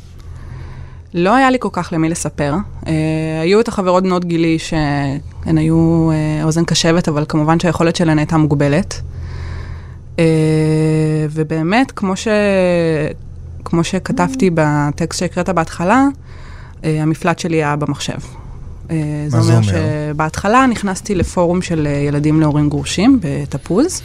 לא 1.14 1.36
היה 1.36 1.52
לי 1.52 1.58
כל 1.60 1.70
כך 1.72 1.90
למי 1.94 2.10
לספר. 2.10 2.54
Uh, 2.82 2.88
היו 3.42 3.60
את 3.60 3.68
החברות 3.68 4.04
בנות 4.04 4.26
גילי 4.26 4.60
שהן 4.60 5.58
היו 5.58 6.10
uh, 6.12 6.44
אוזן 6.46 6.66
קשבת, 6.66 7.08
אבל 7.08 7.26
כמובן 7.30 7.60
שהיכולת 7.60 7.96
שלהן 7.96 8.18
הייתה 8.20 8.38
מוגבלת. 8.38 9.02
Uh, 10.16 10.20
ובאמת, 11.30 11.92
כמו, 11.92 12.16
ש... 12.16 12.28
כמו 13.66 13.84
שכתבתי 13.84 14.50
בטקסט 14.54 15.20
שהקראת 15.20 15.50
בהתחלה, 15.50 16.08
uh, 16.82 16.86
המפלט 16.86 17.40
שלי 17.40 17.56
היה 17.56 17.76
במחשב. 17.76 18.18
Uh, 18.18 18.92
מה 19.32 19.42
זה 19.42 19.54
אומר? 19.58 19.68
שבהתחלה 20.12 20.66
נכנסתי 20.68 21.16
לפורום 21.16 21.62
של 21.62 21.88
ילדים 22.08 22.42
להורים 22.42 22.70
גרושים 22.70 23.20
בתפוז. 23.22 24.02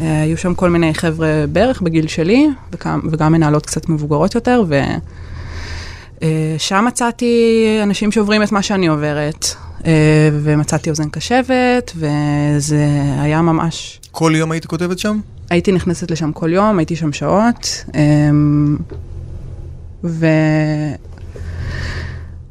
היו 0.00 0.36
שם 0.36 0.54
כל 0.54 0.70
מיני 0.70 0.94
חבר'ה 0.94 1.44
בערך 1.52 1.82
בגיל 1.82 2.06
שלי, 2.06 2.48
וגם, 2.72 3.00
וגם 3.10 3.32
מנהלות 3.32 3.66
קצת 3.66 3.88
מבוגרות 3.88 4.34
יותר, 4.34 4.62
ושם 6.22 6.84
מצאתי 6.88 7.64
אנשים 7.82 8.12
שעוברים 8.12 8.42
את 8.42 8.52
מה 8.52 8.62
שאני 8.62 8.86
עוברת, 8.86 9.46
ומצאתי 10.32 10.90
אוזן 10.90 11.08
קשבת, 11.08 11.92
וזה 11.96 12.86
היה 13.18 13.42
ממש... 13.42 14.00
כל 14.10 14.32
יום 14.36 14.52
היית 14.52 14.66
כותבת 14.66 14.98
שם? 14.98 15.20
הייתי 15.50 15.72
נכנסת 15.72 16.10
לשם 16.10 16.32
כל 16.32 16.52
יום, 16.52 16.78
הייתי 16.78 16.96
שם 16.96 17.12
שעות, 17.12 17.84
ו... 20.04 20.26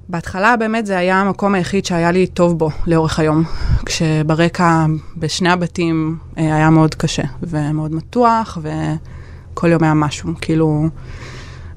בהתחלה 0.10 0.57
באמת 0.57 0.86
זה 0.86 0.98
היה 0.98 1.22
המקום 1.22 1.55
היחיד 1.55 1.86
שהיה 1.86 2.12
לי 2.12 2.27
טוב 2.27 2.60
בו 2.60 2.69
לאורך 2.88 3.19
היום, 3.19 3.43
כשברקע 3.86 4.86
בשני 5.17 5.50
הבתים 5.50 6.17
אה, 6.38 6.55
היה 6.55 6.69
מאוד 6.69 6.95
קשה 6.95 7.24
ומאוד 7.43 7.95
מתוח 7.95 8.57
וכל 8.62 9.67
יום 9.67 9.84
היה 9.84 9.93
משהו, 9.93 10.34
כאילו 10.41 10.89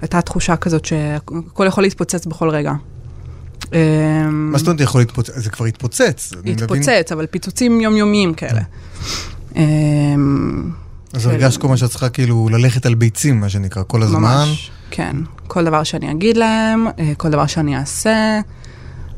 הייתה 0.00 0.20
תחושה 0.20 0.56
כזאת 0.56 0.84
שהכל 0.84 1.64
יכול 1.68 1.84
להתפוצץ 1.84 2.26
בכל 2.26 2.50
רגע. 2.50 2.72
מה 4.30 4.58
זאת 4.58 4.66
אומרת 4.66 4.80
יכול 4.80 5.00
להתפוצץ? 5.00 5.32
זה 5.36 5.50
כבר 5.50 5.64
התפוצץ. 5.66 6.32
התפוצץ, 6.46 7.12
אבל 7.12 7.26
פיצוצים 7.26 7.80
יומיומיים 7.80 8.34
כאלה. 8.34 8.62
אז 11.12 11.26
הרגשת 11.26 11.60
כל 11.60 11.68
מה 11.68 11.76
שאת 11.76 11.90
צריכה 11.90 12.08
כאילו 12.08 12.48
ללכת 12.48 12.86
על 12.86 12.94
ביצים, 12.94 13.40
מה 13.40 13.48
שנקרא, 13.48 13.82
כל 13.86 14.02
הזמן. 14.02 14.20
ממש, 14.20 14.70
כן. 14.90 15.16
כל 15.46 15.64
דבר 15.64 15.82
שאני 15.82 16.10
אגיד 16.10 16.36
להם, 16.36 16.86
אה, 16.98 17.12
כל 17.16 17.30
דבר 17.30 17.46
שאני 17.46 17.76
אעשה, 17.76 18.40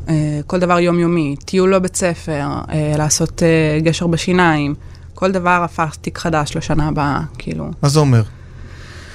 אה, 0.09 0.41
כל 0.47 0.59
דבר 0.59 0.79
יומיומי, 0.79 1.37
טיול 1.45 1.75
לבית 1.75 1.97
ספר, 1.97 2.49
אה, 2.73 2.95
לעשות 2.99 3.43
גשר 3.83 4.07
בשיניים, 4.07 4.75
כל 5.15 5.33
דבר 5.33 5.63
הפך 5.65 5.97
תיק 6.01 6.19
חדש 6.19 6.57
לשנה 6.57 6.89
הבאה, 6.89 7.21
כאילו. 7.39 7.71
מה 7.83 7.89
זה 7.89 8.01
אומר? 8.01 8.23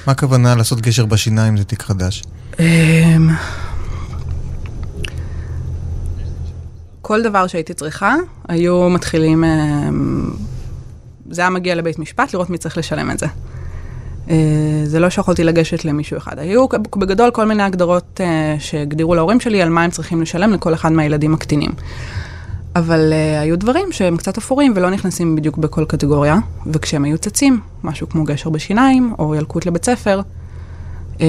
מה 0.07 0.11
הכוונה 0.11 0.55
לעשות 0.55 0.81
גשר 0.81 1.05
בשיניים 1.05 1.57
זה 1.57 1.63
תיק 1.63 1.81
חדש? 1.81 2.23
אמ, 2.59 3.29
כל 7.01 7.23
דבר 7.23 7.47
שהייתי 7.47 7.73
צריכה, 7.73 8.15
היו 8.47 8.89
מתחילים, 8.89 9.43
אמ, 9.43 10.31
זה 11.29 11.41
היה 11.41 11.49
מגיע 11.49 11.75
לבית 11.75 11.99
משפט, 11.99 12.33
לראות 12.33 12.49
מי 12.49 12.57
צריך 12.57 12.77
לשלם 12.77 13.11
את 13.11 13.19
זה. 13.19 13.25
אה, 14.29 14.35
זה 14.85 14.99
לא 14.99 15.09
שיכולתי 15.09 15.43
לגשת 15.43 15.85
למישהו 15.85 16.17
אחד. 16.17 16.39
היו 16.39 16.67
בגדול 16.95 17.31
כל 17.31 17.45
מיני 17.45 17.63
הגדרות 17.63 18.19
uh, 18.23 18.61
שהגדירו 18.61 19.15
להורים 19.15 19.39
שלי 19.39 19.61
על 19.61 19.69
מה 19.69 19.83
הם 19.83 19.91
צריכים 19.91 20.21
לשלם 20.21 20.53
לכל 20.53 20.73
אחד 20.73 20.91
מהילדים 20.91 21.33
הקטינים. 21.33 21.71
אבל 22.75 23.13
uh, 23.13 23.41
היו 23.41 23.59
דברים 23.59 23.91
שהם 23.91 24.17
קצת 24.17 24.37
אפורים 24.37 24.73
ולא 24.75 24.89
נכנסים 24.89 25.35
בדיוק 25.35 25.57
בכל 25.57 25.85
קטגוריה, 25.85 26.37
וכשהם 26.67 27.03
היו 27.03 27.17
צצים, 27.17 27.59
משהו 27.83 28.09
כמו 28.09 28.23
גשר 28.23 28.49
בשיניים 28.49 29.13
או 29.19 29.35
ילקוט 29.35 29.65
לבית 29.65 29.85
ספר, 29.85 30.21
uh, 31.13 31.19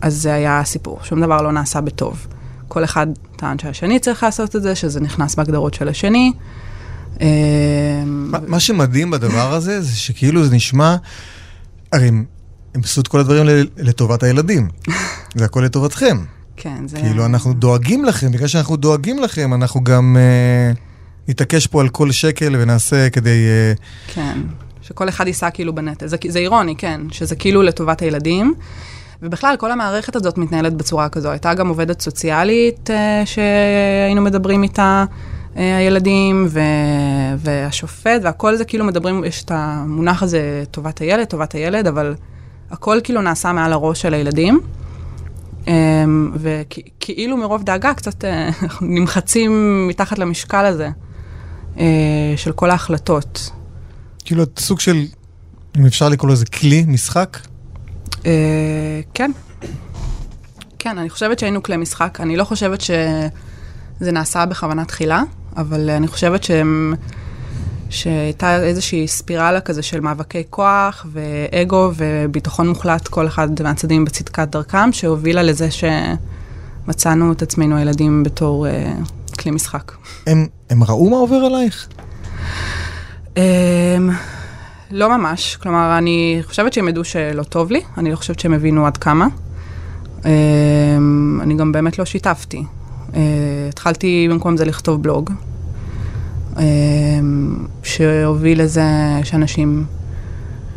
אז 0.00 0.14
זה 0.14 0.34
היה 0.34 0.60
הסיפור, 0.60 0.98
שום 1.02 1.20
דבר 1.20 1.42
לא 1.42 1.52
נעשה 1.52 1.80
בטוב. 1.80 2.26
כל 2.68 2.84
אחד 2.84 3.06
טען 3.36 3.58
שהשני 3.58 3.98
צריך 3.98 4.22
לעשות 4.22 4.56
את 4.56 4.62
זה, 4.62 4.74
שזה 4.74 5.00
נכנס 5.00 5.34
בהגדרות 5.34 5.74
של 5.74 5.88
השני. 5.88 6.32
Uh, 7.16 7.20
מה 8.46 8.60
שמדהים 8.60 9.10
בדבר 9.10 9.54
הזה, 9.54 9.80
זה 9.80 9.96
שכאילו 9.96 10.44
זה 10.44 10.54
נשמע... 10.54 10.96
הרי 11.92 12.08
הם, 12.08 12.24
הם 12.74 12.80
עשו 12.84 13.00
את 13.00 13.08
כל 13.08 13.20
הדברים 13.20 13.66
לטובת 13.76 14.22
הילדים. 14.22 14.68
זה 15.36 15.44
הכל 15.44 15.60
לטובתכם. 15.60 16.16
כן, 16.56 16.88
זה... 16.88 16.96
כאילו, 16.96 17.24
אנחנו 17.26 17.52
דואגים 17.52 18.04
לכם, 18.04 18.32
בגלל 18.32 18.48
שאנחנו 18.48 18.76
דואגים 18.76 19.18
לכם, 19.18 19.54
אנחנו 19.54 19.84
גם 19.84 20.16
uh, 20.74 20.78
נתעקש 21.28 21.66
פה 21.66 21.80
על 21.80 21.88
כל 21.88 22.10
שקל 22.10 22.54
ונעשה 22.58 23.10
כדי... 23.10 23.46
Uh... 23.76 24.12
כן, 24.14 24.38
שכל 24.82 25.08
אחד 25.08 25.26
יישא 25.26 25.48
כאילו 25.54 25.74
בנטל. 25.74 26.06
זה, 26.06 26.16
זה 26.28 26.38
אירוני, 26.38 26.76
כן, 26.76 27.00
שזה 27.10 27.36
כאילו 27.36 27.62
לטובת 27.62 28.02
הילדים. 28.02 28.54
ובכלל, 29.22 29.56
כל 29.58 29.70
המערכת 29.72 30.16
הזאת 30.16 30.38
מתנהלת 30.38 30.74
בצורה 30.74 31.08
כזו. 31.08 31.30
הייתה 31.30 31.54
גם 31.54 31.68
עובדת 31.68 32.00
סוציאלית 32.00 32.90
uh, 32.90 33.26
שהיינו 33.26 34.22
מדברים 34.22 34.62
איתה. 34.62 35.04
הילדים 35.54 36.46
ו- 36.48 36.60
והשופט, 37.38 38.20
והכל 38.22 38.56
זה 38.56 38.64
כאילו 38.64 38.84
מדברים, 38.84 39.24
יש 39.24 39.44
את 39.44 39.50
המונח 39.54 40.22
הזה, 40.22 40.64
טובת 40.70 40.98
הילד, 40.98 41.24
טובת 41.24 41.52
הילד, 41.52 41.86
אבל 41.86 42.14
הכל 42.70 42.98
כאילו 43.04 43.22
נעשה 43.22 43.52
מעל 43.52 43.72
הראש 43.72 44.02
של 44.02 44.14
הילדים. 44.14 44.60
אמ, 45.66 46.32
וכאילו 46.34 47.36
מרוב 47.36 47.62
דאגה 47.62 47.94
קצת 47.94 48.24
אה, 48.24 48.50
נמחצים 48.80 49.84
מתחת 49.88 50.18
למשקל 50.18 50.64
הזה 50.64 50.88
אה, 51.78 52.34
של 52.36 52.52
כל 52.52 52.70
ההחלטות. 52.70 53.50
כאילו 54.24 54.44
סוג 54.58 54.80
של, 54.80 55.04
אם 55.78 55.86
אפשר 55.86 56.08
לקרוא 56.08 56.30
לזה 56.30 56.46
כלי, 56.46 56.84
משחק? 56.88 57.38
אה, 58.26 59.00
כן. 59.14 59.30
כן, 60.78 60.98
אני 60.98 61.10
חושבת 61.10 61.38
שהיינו 61.38 61.62
כלי 61.62 61.76
משחק. 61.76 62.18
אני 62.20 62.36
לא 62.36 62.44
חושבת 62.44 62.80
שזה 62.80 64.12
נעשה 64.12 64.46
בכוונה 64.46 64.84
תחילה. 64.84 65.22
אבל 65.56 65.90
אני 65.90 66.08
חושבת 66.08 66.44
שהם... 66.44 66.94
שהייתה 67.92 68.62
איזושהי 68.62 69.08
ספירלה 69.08 69.60
כזה 69.60 69.82
של 69.82 70.00
מאבקי 70.00 70.42
כוח 70.50 71.06
ואגו 71.12 71.90
וביטחון 71.96 72.68
מוחלט, 72.68 73.08
כל 73.08 73.26
אחד 73.26 73.62
מהצדדים 73.62 74.04
בצדקת 74.04 74.48
דרכם, 74.48 74.92
שהובילה 74.92 75.42
לזה 75.42 75.68
שמצאנו 75.70 77.32
את 77.32 77.42
עצמנו 77.42 77.76
הילדים 77.76 78.22
בתור 78.22 78.66
אה, 78.66 78.92
כלי 79.38 79.50
משחק. 79.50 79.92
הם, 80.26 80.46
הם 80.70 80.84
ראו 80.84 81.10
מה 81.10 81.16
עובר 81.16 81.36
עלייך? 81.36 81.88
אה, 83.36 83.96
לא 84.90 85.18
ממש, 85.18 85.56
כלומר, 85.56 85.98
אני 85.98 86.40
חושבת 86.42 86.72
שהם 86.72 86.88
ידעו 86.88 87.04
שלא 87.04 87.42
טוב 87.42 87.70
לי, 87.70 87.80
אני 87.98 88.10
לא 88.10 88.16
חושבת 88.16 88.38
שהם 88.38 88.52
הבינו 88.52 88.86
עד 88.86 88.96
כמה. 88.96 89.26
אה, 90.24 90.30
אני 91.42 91.54
גם 91.54 91.72
באמת 91.72 91.98
לא 91.98 92.04
שיתפתי. 92.04 92.64
Uh, 93.12 93.14
התחלתי 93.68 94.26
במקום 94.30 94.56
זה 94.56 94.64
לכתוב 94.64 95.02
בלוג, 95.02 95.30
שהוביל 97.82 98.62
לזה 98.62 98.84
שאנשים 99.24 99.84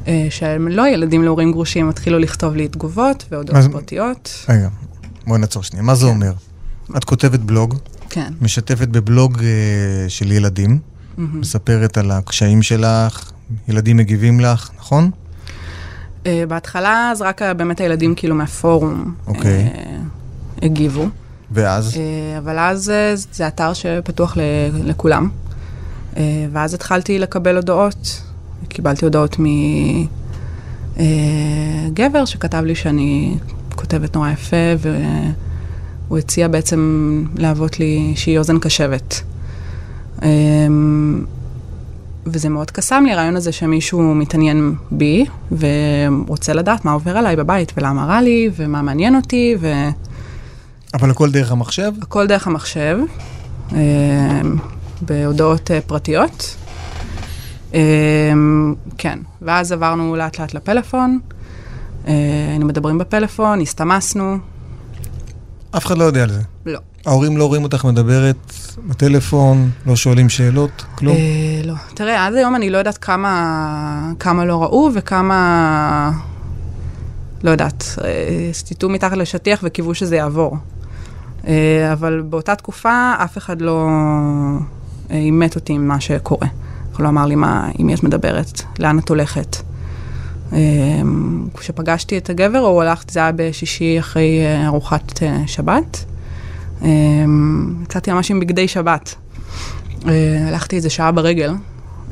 uh, 0.05 0.07
שהם 0.29 0.67
לא 0.67 0.87
ילדים 0.87 1.23
להורים 1.23 1.51
גרושים 1.51 1.89
התחילו 1.89 2.19
לכתוב 2.19 2.55
לי 2.55 2.67
תגובות 2.67 3.25
והודעות. 3.31 3.71
פרטיות. 3.71 4.45
רגע, 4.49 4.69
בואי 5.27 5.39
נעצור 5.39 5.63
שנייה. 5.63 5.83
מה 5.83 5.95
זה 5.95 6.05
כן. 6.05 6.11
אומר? 6.11 6.33
את 6.97 7.03
כותבת 7.03 7.39
בלוג, 7.39 7.75
כן. 8.09 8.33
משתפת 8.41 8.87
בבלוג 8.87 9.37
uh, 9.37 9.41
של 10.07 10.31
ילדים. 10.31 10.79
מספרת 11.17 11.97
על 11.97 12.11
הקשיים 12.11 12.61
שלך, 12.61 13.31
ילדים 13.67 13.97
מגיבים 13.97 14.39
לך, 14.39 14.69
נכון? 14.77 15.11
Uh, 16.23 16.27
בהתחלה 16.47 17.09
אז 17.11 17.21
רק 17.21 17.41
באמת 17.41 17.81
הילדים 17.81 18.15
כאילו 18.15 18.35
מהפורום 18.35 19.15
אוקיי. 19.27 19.69
הגיבו. 20.61 21.09
ואז? 21.51 21.97
אה, 21.97 22.37
אבל 22.37 22.59
אז 22.59 22.89
אה, 22.89 23.13
זה 23.31 23.47
אתר 23.47 23.73
שפתוח 23.73 24.37
לכולם. 24.83 25.29
אה, 26.17 26.45
ואז 26.51 26.73
התחלתי 26.73 27.19
לקבל 27.19 27.55
הודעות. 27.55 28.21
קיבלתי 28.67 29.05
הודעות 29.05 29.37
מגבר 30.97 32.25
שכתב 32.25 32.63
לי 32.65 32.75
שאני 32.75 33.35
כותבת 33.75 34.15
נורא 34.15 34.29
יפה, 34.29 34.55
והוא 36.07 36.17
הציע 36.17 36.47
בעצם 36.47 37.23
להוות 37.35 37.79
לי 37.79 38.13
שהיא 38.15 38.37
אוזן 38.37 38.59
קשבת. 38.59 39.21
וזה 42.25 42.49
מאוד 42.49 42.71
קסם 42.71 43.03
לי, 43.05 43.11
הרעיון 43.11 43.35
הזה 43.35 43.51
שמישהו 43.51 44.15
מתעניין 44.15 44.75
בי, 44.91 45.25
ורוצה 45.51 46.53
לדעת 46.53 46.85
מה 46.85 46.91
עובר 46.91 47.17
עליי 47.17 47.35
בבית, 47.35 47.73
ולמה 47.77 48.05
רע 48.05 48.21
לי, 48.21 48.49
ומה 48.55 48.81
מעניין 48.81 49.15
אותי, 49.15 49.55
ו... 49.59 49.73
אבל 50.93 51.11
הכל 51.11 51.31
דרך 51.31 51.51
המחשב? 51.51 51.91
הכל 52.01 52.27
דרך 52.27 52.47
המחשב, 52.47 52.97
אה, 53.73 54.41
בהודעות 55.01 55.71
אה, 55.71 55.81
פרטיות. 55.81 56.55
אה, 57.73 57.79
כן, 58.97 59.19
ואז 59.41 59.71
עברנו 59.71 60.15
לאט 60.15 60.39
לאט 60.39 60.53
לפלאפון, 60.53 61.19
היינו 62.05 62.65
מדברים 62.65 62.97
בפלאפון, 62.97 63.61
הסתמסנו. 63.61 64.37
אף 65.77 65.85
אחד 65.85 65.97
לא 65.97 66.03
יודע 66.03 66.23
על 66.23 66.31
זה? 66.31 66.41
לא. 66.65 66.79
ההורים 67.05 67.37
לא 67.37 67.45
רואים 67.45 67.63
אותך 67.63 67.85
מדברת 67.85 68.53
בטלפון, 68.87 69.69
לא 69.85 69.95
שואלים 69.95 70.29
שאלות, 70.29 70.85
כלום? 70.95 71.17
לא. 71.63 71.73
תראה, 71.93 72.25
עד 72.25 72.33
היום 72.33 72.55
אני 72.55 72.69
לא 72.69 72.77
יודעת 72.77 72.97
כמה, 72.97 74.11
כמה 74.19 74.45
לא 74.45 74.63
ראו 74.63 74.89
וכמה, 74.93 76.11
לא 77.43 77.49
יודעת, 77.49 77.83
סטיטו 78.51 78.89
מתחת 78.89 79.17
לשטיח 79.17 79.59
וקיוו 79.63 79.95
שזה 79.95 80.15
יעבור. 80.15 80.57
אה, 81.47 81.93
אבל 81.93 82.21
באותה 82.21 82.55
תקופה 82.55 83.13
אף 83.23 83.37
אחד 83.37 83.61
לא 83.61 83.87
אה, 85.11 85.15
אימת 85.15 85.55
אותי 85.55 85.73
עם 85.73 85.87
מה 85.87 85.99
שקורה. 85.99 86.47
הוא 86.97 87.03
לא 87.03 87.09
אמר 87.09 87.25
לי 87.25 87.35
מה, 87.35 87.69
עם 87.77 87.87
מי 87.87 87.93
את 87.93 88.03
מדברת, 88.03 88.61
לאן 88.79 88.99
את 88.99 89.09
הולכת. 89.09 89.57
אה, 90.53 90.59
כשפגשתי 91.57 92.17
את 92.17 92.29
הגבר, 92.29 92.59
הוא 92.59 92.81
הלך, 92.81 93.03
זה 93.11 93.19
היה 93.19 93.31
בשישי 93.35 93.99
אחרי 93.99 94.39
ארוחת 94.65 95.19
שבת, 95.45 96.05
אמ, 96.81 97.75
יצאתי 97.83 98.11
ממש 98.11 98.31
עם 98.31 98.39
בגדי 98.39 98.67
שבת. 98.67 99.15
אה, 100.07 100.47
הלכתי 100.47 100.75
איזה 100.75 100.89
שעה 100.89 101.11
ברגל, 101.11 101.53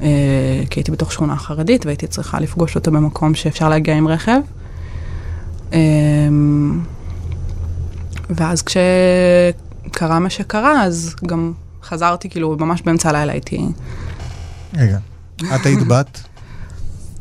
אה, 0.01 0.07
כי 0.69 0.79
הייתי 0.79 0.91
בתוך 0.91 1.11
שכונה 1.11 1.35
חרדית 1.35 1.85
והייתי 1.85 2.07
צריכה 2.07 2.39
לפגוש 2.39 2.75
אותו 2.75 2.91
במקום 2.91 3.35
שאפשר 3.35 3.69
להגיע 3.69 3.95
עם 3.95 4.07
רכב. 4.07 4.39
אמ, 5.73 6.79
ואז 8.29 8.63
כשקרה 8.63 10.19
מה 10.19 10.29
שקרה, 10.29 10.83
אז 10.83 11.15
גם 11.25 11.53
חזרתי, 11.83 12.29
כאילו, 12.29 12.57
ממש 12.59 12.81
באמצע 12.81 13.09
הלילה 13.09 13.33
הייתי... 13.33 13.65
רגע, 14.77 14.97
את 15.55 15.65
היית 15.65 15.87
בת? 15.87 16.21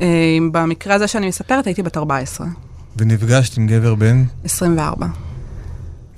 אה, 0.01 0.37
במקרה 0.51 0.95
הזה 0.95 1.07
שאני 1.07 1.27
מספרת, 1.27 1.65
הייתי 1.67 1.83
בת 1.83 1.97
14. 1.97 2.47
ונפגשת 2.97 3.57
עם 3.57 3.67
גבר 3.67 3.95
בן? 3.95 4.23
24. 4.43 5.07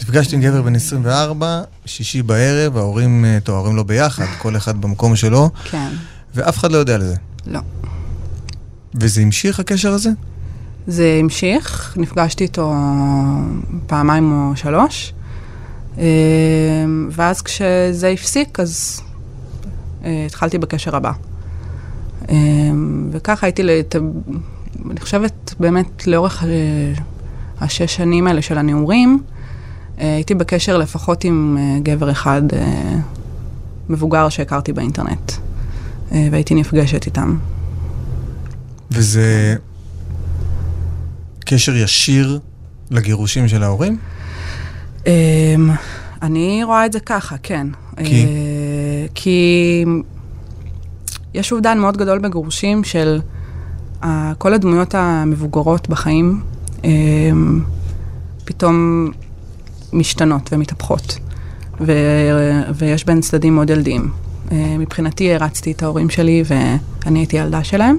נפגשת 0.02 0.34
עם 0.34 0.42
גבר 0.42 0.62
בן 0.62 0.76
24, 0.76 1.62
שישי 1.86 2.22
בערב, 2.22 2.78
ההורים, 2.78 3.26
אה, 3.26 3.38
טוב, 3.44 3.56
ההורים 3.56 3.76
לא 3.76 3.84
ביחד, 3.84 4.26
כל 4.38 4.58
אחד 4.58 4.82
במקום 4.82 5.16
שלו, 5.16 5.50
כן. 5.64 5.90
ואף 6.36 6.58
אחד 6.58 6.72
לא 6.72 6.78
יודע 6.78 6.96
על 6.96 7.04
זה. 7.04 7.16
לא. 7.48 7.60
וזה 8.96 9.22
המשיך 9.22 9.60
הקשר 9.60 9.92
הזה? 9.92 10.10
זה 10.88 11.18
המשיך, 11.20 11.94
נפגשתי 11.98 12.44
איתו 12.44 12.74
פעמיים 13.88 14.32
או 14.32 14.56
שלוש, 14.56 15.14
אה, 15.14 15.25
ואז 17.12 17.42
כשזה 17.42 18.08
הפסיק, 18.08 18.60
אז 18.60 19.02
אה, 20.06 20.24
התחלתי 20.26 20.58
בקשר 20.58 20.96
הבא. 20.96 21.12
אה, 22.30 22.36
וככה 23.12 23.48
הייתי, 23.48 23.64
לת... 23.64 23.96
אני 24.92 25.00
חושבת, 25.00 25.54
באמת, 25.60 26.08
לאורך 26.08 26.44
השש 27.62 27.96
שנים 27.96 28.28
האלה 28.28 28.42
של 28.42 28.58
הנעורים, 28.58 29.24
הייתי 29.98 30.36
בקשר 30.36 30.78
לפחות 30.78 31.24
עם 31.24 31.58
גבר 31.84 32.12
אחד 32.12 32.42
מבוגר 33.90 34.30
שהכרתי 34.30 34.74
באינטרנט, 34.74 35.32
והייתי 36.12 36.56
נפגשת 36.56 37.06
איתם. 37.06 37.38
וזה 38.92 39.56
קשר 41.46 41.76
ישיר 41.76 42.40
לגירושים 42.92 43.48
של 43.48 43.64
ההורים? 43.64 43.98
אמ, 45.06 45.70
אני 46.22 46.64
רואה 46.64 46.86
את 46.86 46.94
זה 46.94 47.00
ככה, 47.00 47.36
כן. 47.44 47.68
כי? 47.96 48.26
אה, 48.26 49.06
כי 49.16 49.86
יש 51.34 51.52
אובדן 51.52 51.80
מאוד 51.80 51.98
גדול 51.98 52.20
בגירושים 52.20 52.84
של 52.84 53.22
כל 54.38 54.54
הדמויות 54.54 54.96
המבוגרות 54.96 55.90
בחיים 55.90 56.42
אמ, 56.84 57.62
פתאום 58.46 59.08
משתנות 59.94 60.50
ומתהפכות, 60.54 61.20
ויש 62.76 63.06
בין 63.06 63.22
צדדים 63.22 63.56
מאוד 63.56 63.70
ילדיים. 63.70 64.10
אה, 64.52 64.76
מבחינתי 64.80 65.34
הרצתי 65.34 65.72
את 65.72 65.84
ההורים 65.84 66.10
שלי 66.10 66.44
ואני 66.46 67.20
הייתי 67.20 67.38
ילדה 67.38 67.64
שלהם, 67.64 67.98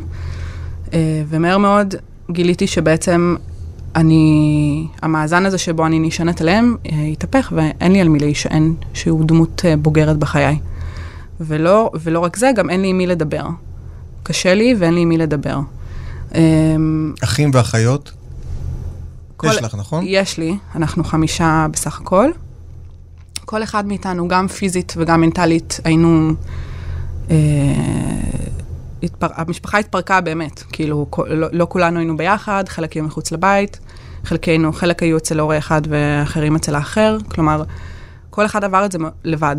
אה, 0.92 1.22
ומהר 1.28 1.58
מאוד 1.58 1.94
גיליתי 2.30 2.66
שבעצם 2.66 3.36
אני, 3.96 4.86
המאזן 5.02 5.46
הזה 5.46 5.58
שבו 5.58 5.86
אני 5.86 5.98
נשענת 5.98 6.40
עליהם, 6.40 6.76
אה, 6.92 7.02
התהפך 7.02 7.52
ואין 7.56 7.92
לי 7.92 8.00
על 8.00 8.08
מי 8.08 8.18
להישען 8.18 8.74
שהוא 8.94 9.24
דמות 9.24 9.62
אה, 9.64 9.76
בוגרת 9.76 10.16
בחיי. 10.16 10.58
ולא, 11.40 11.90
ולא 11.94 12.20
רק 12.20 12.36
זה, 12.36 12.50
גם 12.54 12.70
אין 12.70 12.82
לי 12.82 12.88
עם 12.88 12.98
מי 12.98 13.06
לדבר. 13.06 13.46
קשה 14.22 14.54
לי 14.54 14.74
ואין 14.78 14.94
לי 14.94 15.00
עם 15.00 15.08
מי 15.08 15.18
לדבר. 15.18 15.58
אמ, 16.34 17.14
אחים 17.24 17.50
ואחיות? 17.54 18.12
כל, 19.36 19.46
יש 19.46 19.62
לך, 19.62 19.74
נכון? 19.74 20.04
יש 20.06 20.38
לי, 20.38 20.56
אנחנו 20.74 21.04
חמישה 21.04 21.66
בסך 21.72 22.00
הכל. 22.00 22.30
כל 23.44 23.62
אחד 23.62 23.86
מאיתנו, 23.86 24.28
גם 24.28 24.48
פיזית 24.48 24.94
וגם 24.96 25.20
מנטלית, 25.20 25.80
היינו... 25.84 26.32
אה, 27.30 27.36
התפר... 29.02 29.26
המשפחה 29.34 29.78
התפרקה 29.78 30.20
באמת, 30.20 30.62
כאילו, 30.72 31.06
לא, 31.28 31.48
לא 31.52 31.66
כולנו 31.70 31.98
היינו 31.98 32.16
ביחד, 32.16 32.64
חלק 32.68 32.92
היו 32.92 33.04
מחוץ 33.04 33.32
לבית, 33.32 33.80
חלקנו, 34.26 34.72
חלק 34.72 35.02
היו 35.02 35.16
אצל 35.16 35.40
הורה 35.40 35.58
אחד 35.58 35.82
ואחרים 35.88 36.56
אצל 36.56 36.74
האחר, 36.74 37.18
כלומר, 37.28 37.62
כל 38.30 38.46
אחד 38.46 38.64
עבר 38.64 38.84
את 38.84 38.92
זה 38.92 38.98
לבד. 39.24 39.56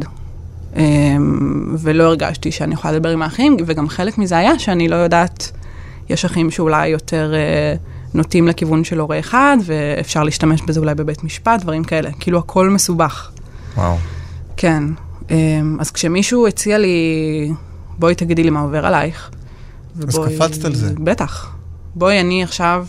אמ, 0.75 1.75
ולא 1.79 2.03
הרגשתי 2.03 2.51
שאני 2.51 2.73
יכולה 2.73 2.93
לדבר 2.93 3.09
עם 3.09 3.21
האחים, 3.21 3.57
וגם 3.65 3.89
חלק 3.89 4.17
מזה 4.17 4.37
היה 4.37 4.59
שאני 4.59 4.87
לא 4.87 4.95
יודעת, 4.95 5.51
יש 6.09 6.25
אחים 6.25 6.51
שאולי 6.51 6.87
יותר 6.87 7.33
אה, 7.35 7.75
נוטים 8.13 8.47
לכיוון 8.47 8.83
של 8.83 8.99
הורה 8.99 9.19
אחד, 9.19 9.57
ואפשר 9.65 10.23
להשתמש 10.23 10.61
בזה 10.61 10.79
אולי 10.79 10.95
בבית 10.95 11.23
משפט, 11.23 11.61
דברים 11.61 11.83
כאלה. 11.83 12.09
כאילו, 12.19 12.39
הכל 12.39 12.69
מסובך. 12.69 13.31
וואו. 13.77 13.95
כן. 14.57 14.83
אמ, 15.29 15.77
אז 15.79 15.91
כשמישהו 15.91 16.47
הציע 16.47 16.77
לי 16.77 17.51
בואי 17.99 18.15
תגידי 18.15 18.43
לי 18.43 18.49
מה 18.49 18.59
עובר 18.59 18.85
עלייך. 18.85 19.29
ובואי... 19.95 20.35
אז 20.35 20.51
קפצת 20.51 20.65
על 20.65 20.75
זה. 20.75 20.93
בטח. 20.97 21.55
בואי, 21.95 22.19
אני 22.19 22.43
עכשיו 22.43 22.85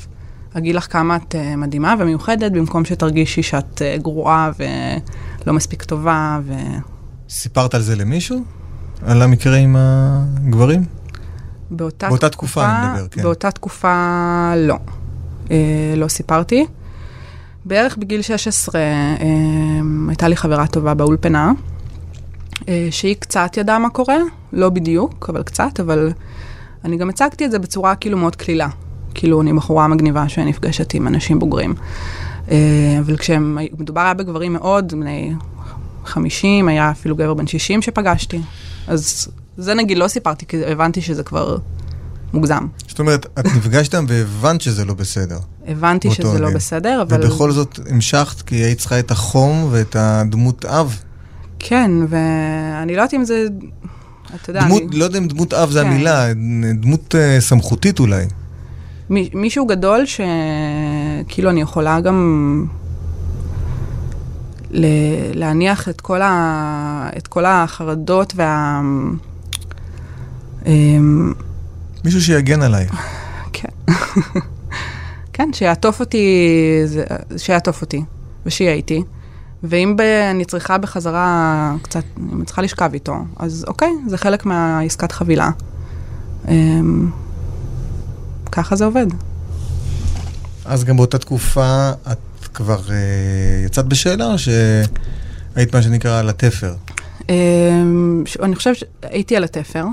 אגיד 0.54 0.74
לך 0.74 0.92
כמה 0.92 1.16
את 1.16 1.34
uh, 1.34 1.56
מדהימה 1.56 1.94
ומיוחדת, 1.98 2.52
במקום 2.52 2.84
שתרגישי 2.84 3.42
שאת 3.42 3.82
uh, 3.82 4.02
גרועה 4.02 4.50
ולא 4.58 5.52
מספיק 5.52 5.82
טובה 5.82 6.38
ו... 6.44 6.52
סיפרת 7.28 7.74
על 7.74 7.82
זה 7.82 7.96
למישהו? 7.96 8.44
על 9.02 9.22
המקרה 9.22 9.56
עם 9.56 9.76
הגברים? 9.78 10.84
באותה, 11.70 12.08
באותה 12.08 12.28
תקופה, 12.28 12.60
תקופה 12.60 12.82
אני 12.82 12.94
מדבר, 12.94 13.08
כן. 13.08 13.22
באותה 13.22 13.50
תקופה 13.50 14.52
לא. 14.56 14.76
Uh, 15.46 15.50
לא 15.96 16.08
סיפרתי. 16.08 16.66
בערך 17.64 17.96
בגיל 17.96 18.22
16 18.22 18.80
uh, 18.80 19.24
הייתה 20.08 20.28
לי 20.28 20.36
חברה 20.36 20.66
טובה 20.66 20.94
באולפנה. 20.94 21.52
אה, 22.68 22.88
שהיא 22.90 23.16
קצת 23.18 23.56
ידעה 23.56 23.78
מה 23.78 23.90
קורה, 23.90 24.18
לא 24.52 24.68
בדיוק, 24.68 25.30
אבל 25.30 25.42
קצת, 25.42 25.80
אבל 25.80 26.12
אני 26.84 26.96
גם 26.96 27.08
הצגתי 27.08 27.44
את 27.44 27.50
זה 27.50 27.58
בצורה 27.58 27.94
כאילו 27.94 28.18
מאוד 28.18 28.36
קלילה. 28.36 28.68
כאילו, 29.14 29.42
אני 29.42 29.52
בחורה 29.52 29.88
מגניבה 29.88 30.28
שנפגשת 30.28 30.94
עם 30.94 31.06
אנשים 31.06 31.38
בוגרים. 31.38 31.74
אה, 32.50 32.56
אבל 33.00 33.16
כשמדובר 33.16 34.00
היה 34.00 34.14
בגברים 34.14 34.52
מאוד, 34.52 34.92
בני 34.92 35.34
50, 36.04 36.68
היה 36.68 36.90
אפילו 36.90 37.16
גבר 37.16 37.34
בן 37.34 37.46
60 37.46 37.82
שפגשתי. 37.82 38.40
אז 38.86 39.28
זה 39.56 39.74
נגיד 39.74 39.98
לא 39.98 40.08
סיפרתי, 40.08 40.46
כי 40.46 40.64
הבנתי 40.64 41.00
שזה 41.00 41.22
כבר 41.22 41.56
מוגזם. 42.32 42.66
זאת 42.88 42.98
אומרת, 42.98 43.26
את 43.38 43.44
נפגשת 43.56 43.94
והבנת 44.08 44.60
שזה 44.60 44.84
לא 44.84 44.94
בסדר. 44.94 45.38
הבנתי 45.66 46.10
שזה 46.10 46.38
לא 46.38 46.50
בסדר, 46.50 47.02
אבל... 47.02 47.24
ובכל 47.24 47.52
זאת 47.52 47.78
המשכת, 47.90 48.42
כי 48.42 48.54
היית 48.54 48.78
צריכה 48.78 48.98
את 48.98 49.10
החום 49.10 49.68
ואת 49.70 49.96
הדמות 49.98 50.64
אב. 50.64 51.02
כן, 51.58 51.90
ואני 52.08 52.96
לא 52.96 53.00
יודעת 53.02 53.14
אם 53.14 53.24
זה... 53.24 53.46
אתה 54.34 54.50
יודע, 54.50 54.64
דמות, 54.64 54.82
אני... 54.82 54.98
לא 54.98 55.04
יודע 55.04 55.18
אם 55.18 55.28
דמות 55.28 55.54
אב 55.54 55.70
זה 55.70 55.82
כן. 55.82 55.86
המילה, 55.86 56.32
דמות 56.74 57.14
uh, 57.14 57.40
סמכותית 57.40 58.00
אולי. 58.00 58.24
מי, 59.10 59.30
מישהו 59.34 59.66
גדול 59.66 60.04
שכאילו 60.06 61.50
אני 61.50 61.60
יכולה 61.60 62.00
גם 62.00 62.64
ל... 64.70 64.86
להניח 65.34 65.88
את 65.88 66.00
כל, 66.00 66.22
ה... 66.22 67.10
את 67.16 67.26
כל 67.26 67.44
החרדות 67.44 68.32
וה... 68.36 68.80
אמ, 70.66 71.32
מישהו 72.04 72.20
שיגן 72.22 72.62
עליי. 72.62 72.86
כן. 73.52 73.68
כן, 75.32 75.52
שיעטוף 75.52 76.00
אותי, 76.00 76.26
שיעטוף 77.36 77.80
אותי, 77.82 78.02
ושיהיה 78.46 78.72
איתי. 78.72 79.02
ואם 79.62 79.96
ב, 79.96 80.00
אני 80.00 80.44
צריכה 80.44 80.78
בחזרה 80.78 81.74
קצת, 81.82 82.04
אני 82.32 82.44
צריכה 82.44 82.62
לשכב 82.62 82.90
איתו, 82.94 83.16
אז 83.36 83.64
אוקיי, 83.68 83.92
זה 84.06 84.18
חלק 84.18 84.46
מהעסקת 84.46 85.12
חבילה. 85.12 85.50
ככה 88.52 88.76
זה 88.76 88.84
עובד. 88.84 89.06
אז 90.64 90.84
גם 90.84 90.96
באותה 90.96 91.18
תקופה 91.18 91.90
את 92.12 92.18
כבר 92.54 92.80
אה, 92.90 92.96
יצאת 93.66 93.86
בשאלה, 93.86 94.32
או 94.32 94.38
שהיית 94.38 95.74
מה 95.74 95.82
שנקרא 95.82 96.18
על 96.18 96.28
התפר? 96.28 96.74
אמ, 97.28 98.24
אני 98.42 98.56
חושבת 98.56 98.76
שהייתי 98.76 99.36
על 99.36 99.44
התפר. 99.44 99.84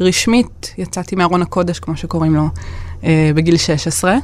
רשמית 0.00 0.74
יצאתי 0.78 1.16
מארון 1.16 1.42
הקודש, 1.42 1.78
כמו 1.78 1.96
שקוראים 1.96 2.34
לו, 2.34 2.48
אה, 3.04 3.30
בגיל 3.34 3.56
16. 3.56 4.16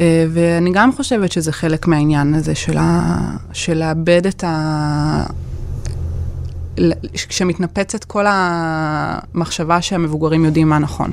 אה, 0.00 0.24
ואני 0.32 0.70
גם 0.74 0.92
חושבת 0.92 1.32
שזה 1.32 1.52
חלק 1.52 1.86
מהעניין 1.86 2.34
הזה 2.34 2.54
של, 2.54 2.78
ה... 2.78 3.16
של 3.52 3.74
לאבד 3.74 4.26
את 4.26 4.44
ה... 4.44 5.24
כשמתנפצת 7.28 8.04
כל 8.04 8.24
המחשבה 8.28 9.82
שהמבוגרים 9.82 10.44
יודעים 10.44 10.68
מה 10.68 10.78
נכון. 10.78 11.12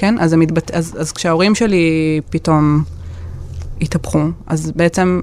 כן? 0.00 0.18
אז, 0.18 0.32
המתבט... 0.32 0.70
אז, 0.70 0.96
אז 1.00 1.12
כשההורים 1.12 1.54
שלי 1.54 2.20
פתאום 2.30 2.82
התהפכו, 3.80 4.22
אז 4.46 4.72
בעצם 4.76 5.20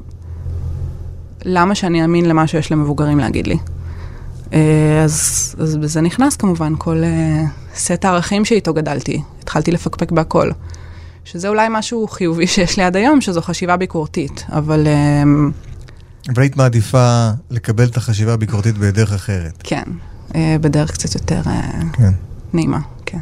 למה 1.45 1.75
שאני 1.75 2.01
אאמין 2.01 2.25
למה 2.25 2.47
שיש 2.47 2.71
למבוגרים 2.71 3.17
להגיד 3.19 3.47
לי? 3.47 3.57
אה, 4.53 5.01
אז, 5.03 5.55
אז 5.59 5.77
בזה 5.77 6.01
נכנס 6.01 6.35
כמובן 6.35 6.73
כל 6.77 7.03
אה, 7.03 7.43
סט 7.75 8.05
הערכים 8.05 8.45
שאיתו 8.45 8.73
גדלתי. 8.73 9.21
התחלתי 9.41 9.71
לפקפק 9.71 10.11
בהכל. 10.11 10.51
שזה 11.25 11.47
אולי 11.47 11.67
משהו 11.71 12.07
חיובי 12.07 12.47
שיש 12.47 12.77
לי 12.77 12.83
עד 12.83 12.95
היום, 12.95 13.21
שזו 13.21 13.41
חשיבה 13.41 13.77
ביקורתית, 13.77 14.45
אבל... 14.49 14.87
אמ, 14.87 15.51
אבל 16.29 16.41
היית 16.41 16.57
מעדיפה 16.57 17.29
לקבל 17.49 17.85
את 17.85 17.97
החשיבה 17.97 18.33
הביקורתית 18.33 18.77
בדרך 18.77 19.13
אחרת. 19.13 19.53
כן, 19.63 19.83
בדרך 20.61 20.91
קצת 20.91 21.15
יותר 21.15 21.41
כן. 21.93 22.11
נעימה, 22.53 22.79
כן. 23.05 23.19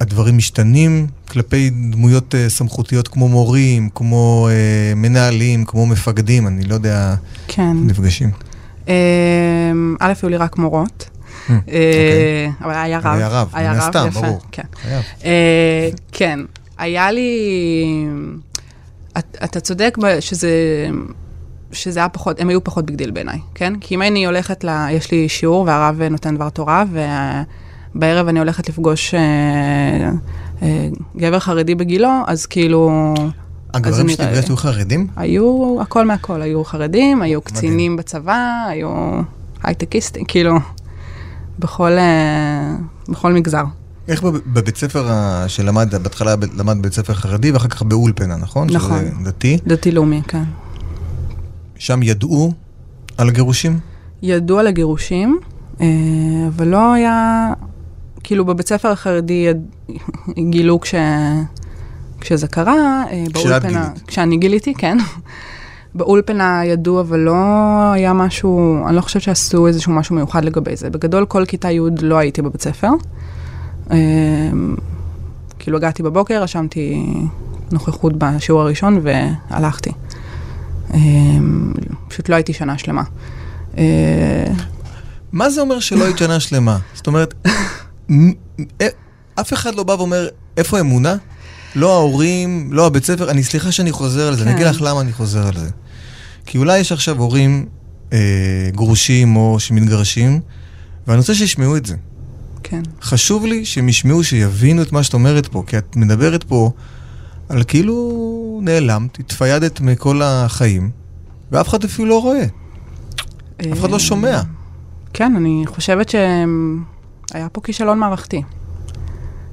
הדברים 0.00 0.36
משתנים 0.36 1.06
כלפי 1.28 1.70
דמויות 1.70 2.34
אה, 2.34 2.48
סמכותיות 2.48 3.08
כמו 3.08 3.28
מורים, 3.28 3.88
כמו 3.94 4.48
אה, 4.50 4.94
מנהלים, 4.96 5.64
כמו 5.64 5.86
מפקדים, 5.86 6.46
אני 6.46 6.64
לא 6.64 6.74
יודע, 6.74 7.14
כן. 7.48 7.76
נפגשים. 7.84 8.30
אה, 8.88 8.94
א', 10.00 10.12
היו 10.22 10.28
לי 10.30 10.36
רק 10.36 10.58
מורות. 10.58 11.08
אה, 11.50 11.56
אוקיי. 11.56 12.52
אבל 12.62 12.74
היה 12.74 12.98
רב. 12.98 13.14
היה 13.16 13.28
רב, 13.28 13.48
מן 13.56 13.66
הסתם, 13.66 14.08
ברור. 14.10 14.40
כן. 14.52 14.62
אה, 15.24 15.88
כן, 16.12 16.38
היה 16.78 17.10
לי... 17.10 17.40
את- 19.18 19.36
אתה 19.44 19.60
צודק 19.60 19.96
שזה... 20.20 20.50
שזה 21.72 22.00
היה 22.00 22.08
פחות, 22.08 22.40
הם 22.40 22.48
היו 22.48 22.64
פחות 22.64 22.86
big 22.86 22.96
deal 22.96 23.10
בעיניי, 23.10 23.38
כן? 23.54 23.72
כי 23.80 23.94
אם 23.94 24.02
אני 24.02 24.26
הולכת 24.26 24.64
ל... 24.64 24.86
יש 24.90 25.10
לי 25.10 25.28
שיעור 25.28 25.64
והרב 25.66 26.02
נותן 26.02 26.36
דבר 26.36 26.48
תורה, 26.48 26.84
ובערב 27.96 28.28
אני 28.28 28.38
הולכת 28.38 28.68
לפגוש 28.68 29.14
אה, 29.14 29.20
אה, 30.62 30.88
גבר 31.16 31.38
חרדי 31.38 31.74
בגילו, 31.74 32.08
אז 32.26 32.46
כאילו... 32.46 33.14
הגברים 33.74 34.08
שתפגשת 34.08 34.48
היו 34.48 34.56
חרדים? 34.56 35.06
היו 35.16 35.76
הכל 35.82 36.06
מהכל, 36.06 36.42
היו 36.42 36.64
חרדים, 36.64 37.22
היו 37.22 37.40
קצינים 37.42 37.96
בצבא, 37.96 38.64
היו 38.68 38.88
הייטקיסטים, 39.62 40.24
כאילו, 40.24 40.54
בכל, 41.58 41.92
אה, 41.92 42.76
בכל 43.08 43.32
מגזר. 43.32 43.64
איך 44.08 44.22
בב- 44.22 44.40
בבית 44.46 44.76
ספר 44.76 45.08
שלמד, 45.48 45.94
בהתחלה 46.02 46.34
למד 46.56 46.78
בבית 46.78 46.92
ספר 46.92 47.14
חרדי 47.14 47.50
ואחר 47.50 47.68
כך 47.68 47.82
באולפנה, 47.82 48.36
נכון? 48.36 48.68
נכון. 48.70 48.98
שזה 48.98 49.10
דתי. 49.24 49.58
דתי-לאומי, 49.66 50.22
כן. 50.28 50.44
שם 51.78 52.02
ידעו 52.02 52.52
על 53.18 53.28
הגירושים? 53.28 53.78
ידעו 54.22 54.58
על 54.58 54.66
הגירושים, 54.66 55.38
אה, 55.80 55.86
אבל 56.48 56.68
לא 56.68 56.92
היה, 56.92 57.52
כאילו 58.26 58.44
בבית 58.44 58.68
ספר 58.68 58.88
החרדי. 58.88 59.48
גילו 60.50 60.80
כש... 60.80 60.94
כשזה 62.20 62.46
קרה, 62.46 63.04
אה, 63.10 63.24
באולפנה, 63.32 63.88
גילית. 63.88 64.02
כשאני 64.06 64.36
גיליתי, 64.36 64.74
כן. 64.74 64.98
באולפנה 65.94 66.64
ידעו, 66.64 67.00
אבל 67.00 67.18
לא 67.18 67.34
היה 67.92 68.12
משהו, 68.12 68.78
אני 68.86 68.96
לא 68.96 69.00
חושבת 69.00 69.22
שעשו 69.22 69.66
איזשהו 69.66 69.92
משהו 69.92 70.14
מיוחד 70.14 70.44
לגבי 70.44 70.76
זה. 70.76 70.90
בגדול, 70.90 71.26
כל 71.26 71.44
כיתה 71.48 71.70
י' 71.70 71.80
לא 72.00 72.16
הייתי 72.18 72.42
בבית 72.42 72.62
ספר. 72.62 72.88
אה, 73.90 73.96
כאילו 75.58 75.76
הגעתי 75.76 76.02
בבוקר, 76.02 76.42
רשמתי 76.42 77.06
נוכחות 77.72 78.12
בשיעור 78.18 78.60
הראשון 78.60 79.00
והלכתי. 79.02 79.90
אה, 80.94 80.98
פשוט 82.08 82.28
לא 82.28 82.34
הייתי 82.34 82.52
שנה 82.52 82.78
שלמה. 82.78 83.02
מה 85.32 85.50
זה 85.50 85.60
אומר 85.60 85.80
שלא 85.80 86.04
היית 86.04 86.18
שנה 86.18 86.40
שלמה? 86.40 86.78
זאת 86.94 87.06
אומרת, 87.06 87.34
אף 89.40 89.52
אחד 89.52 89.74
לא 89.74 89.82
בא 89.82 89.92
ואומר, 89.92 90.28
איפה 90.56 90.80
אמונה? 90.80 91.16
לא 91.74 91.94
ההורים, 91.94 92.72
לא 92.72 92.86
הבית 92.86 93.04
ספר, 93.04 93.30
אני 93.30 93.44
סליחה 93.44 93.72
שאני 93.72 93.92
חוזר 93.92 94.28
על 94.28 94.36
זה, 94.36 94.42
אני 94.42 94.50
כן. 94.50 94.56
אגיד 94.56 94.66
לך 94.66 94.82
למה 94.82 95.00
אני 95.00 95.12
חוזר 95.12 95.46
על 95.46 95.56
זה. 95.56 95.70
כי 96.46 96.58
אולי 96.58 96.78
יש 96.78 96.92
עכשיו 96.92 97.18
הורים 97.18 97.66
אה, 98.12 98.18
גרושים 98.72 99.36
או 99.36 99.60
שמתגרשים, 99.60 100.40
ואני 101.06 101.18
רוצה 101.18 101.34
שישמעו 101.34 101.76
את 101.76 101.86
זה. 101.86 101.96
כן, 102.62 102.82
חשוב 103.02 103.46
לי 103.46 103.64
שהם 103.64 103.88
ישמעו, 103.88 104.24
שיבינו 104.24 104.82
את 104.82 104.92
מה 104.92 105.02
שאת 105.02 105.14
אומרת 105.14 105.46
פה, 105.46 105.62
כי 105.66 105.78
את 105.78 105.96
מדברת 105.96 106.44
פה 106.44 106.70
על 107.48 107.64
כאילו 107.68 108.60
נעלמת, 108.62 109.18
התפיידת 109.18 109.80
מכל 109.80 110.20
החיים, 110.24 110.90
ואף 111.52 111.68
אחד 111.68 111.84
אפילו 111.84 112.08
לא 112.08 112.22
רואה, 112.22 112.44
אף 113.60 113.78
אחד 113.80 113.90
לא 113.90 113.98
שומע. 113.98 114.40
כן, 115.12 115.36
אני 115.36 115.62
חושבת 115.66 116.08
שהיה 117.32 117.48
פה 117.48 117.60
כישלון 117.60 117.98
מערכתי. 117.98 118.42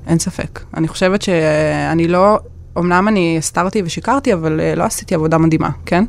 אין 0.08 0.20
ספק. 0.20 0.60
אני 0.78 0.88
חושבת 0.88 1.22
שאני 1.22 2.08
לא, 2.08 2.40
אמנם 2.78 3.08
אני 3.08 3.36
הסתרתי 3.38 3.82
ושיקרתי, 3.86 4.34
אבל 4.34 4.60
אה, 4.60 4.76
לא 4.76 4.84
עשיתי 4.84 5.16
עבודה 5.16 5.38
מדהימה, 5.38 5.70
כן? 5.86 6.06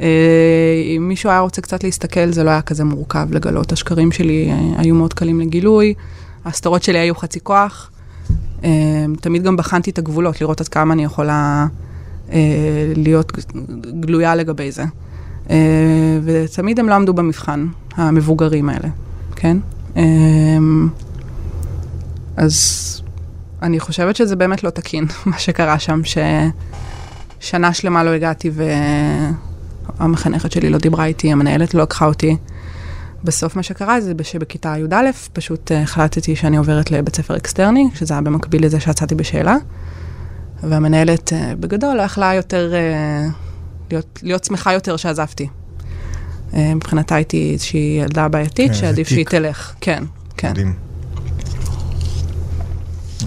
אה, 0.00 0.06
אם 0.96 1.08
מישהו 1.08 1.30
היה 1.30 1.40
רוצה 1.40 1.62
קצת 1.62 1.84
להסתכל, 1.84 2.30
זה 2.30 2.44
לא 2.44 2.50
היה 2.50 2.62
כזה 2.62 2.84
מורכב 2.84 3.28
לגלות. 3.30 3.72
השקרים 3.72 4.12
שלי 4.12 4.50
אה, 4.50 4.80
היו 4.80 4.94
מאוד 4.94 5.14
קלים 5.14 5.40
לגילוי, 5.40 5.94
ההסתרות 6.44 6.82
שלי 6.82 6.98
היו 6.98 7.14
חצי 7.14 7.40
כוח. 7.40 7.88
תמיד 9.20 9.42
גם 9.42 9.56
בחנתי 9.56 9.90
את 9.90 9.98
הגבולות, 9.98 10.40
לראות 10.40 10.60
עד 10.60 10.68
כמה 10.68 10.94
אני 10.94 11.04
יכולה 11.04 11.66
להיות 12.96 13.32
גלויה 14.00 14.34
לגבי 14.34 14.70
זה. 14.72 14.84
ותמיד 16.24 16.80
הם 16.80 16.88
לא 16.88 16.94
עמדו 16.94 17.14
במבחן, 17.14 17.66
המבוגרים 17.96 18.68
האלה, 18.68 18.88
כן? 19.36 19.56
אה, 19.96 20.02
אז 22.36 23.02
אני 23.62 23.80
חושבת 23.80 24.16
שזה 24.16 24.36
באמת 24.36 24.64
לא 24.64 24.70
תקין, 24.70 25.06
מה 25.26 25.38
שקרה 25.38 25.78
שם, 25.78 26.00
ששנה 27.40 27.72
שלמה 27.72 28.04
לא 28.04 28.10
הגעתי 28.10 28.50
והמחנכת 29.98 30.52
שלי 30.52 30.70
לא 30.70 30.78
דיברה 30.78 31.04
איתי, 31.04 31.32
המנהלת 31.32 31.74
לא 31.74 31.82
לקחה 31.82 32.06
אותי. 32.06 32.36
בסוף 33.24 33.56
מה 33.56 33.62
שקרה 33.62 34.00
זה 34.00 34.12
שבכיתה 34.22 34.74
י"א 34.78 35.10
פשוט 35.32 35.72
אה, 35.72 35.82
החלטתי 35.82 36.36
שאני 36.36 36.56
עוברת 36.56 36.90
לבית 36.90 37.16
ספר 37.16 37.36
אקסטרני, 37.36 37.88
שזה 37.94 38.14
היה 38.14 38.20
במקביל 38.20 38.64
לזה 38.64 38.80
שיצאתי 38.80 39.14
בשאלה. 39.14 39.56
והמנהלת 40.62 41.32
אה, 41.32 41.52
בגדול 41.60 41.96
לא 41.96 42.02
יכלה 42.02 42.34
יותר, 42.34 42.74
אה, 42.74 43.28
להיות, 43.90 44.20
להיות 44.22 44.44
שמחה 44.44 44.72
יותר 44.72 44.96
שעזבתי. 44.96 45.48
אה, 46.54 46.74
מבחינתה 46.74 47.14
הייתי 47.14 47.50
איזושהי 47.52 47.98
ילדה 48.02 48.28
בעייתית, 48.28 48.68
כן, 48.72 48.74
שעדיף 48.74 49.08
שהיא. 49.08 49.26
תלך. 49.26 49.72
כן, 49.80 50.04
כן. 50.36 50.50
מדהים. 50.50 50.74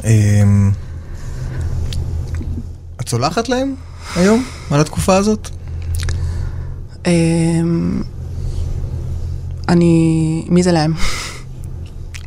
אמ, 0.04 0.72
את 3.02 3.10
סולחת 3.10 3.50
להם 3.50 3.76
היום 4.16 4.44
על 4.72 4.82
התקופה 4.82 5.16
הזאת? 5.16 5.50
אמ, 7.06 8.02
אני, 9.70 10.46
מי 10.50 10.64
זה 10.64 10.72
להם? 10.72 10.94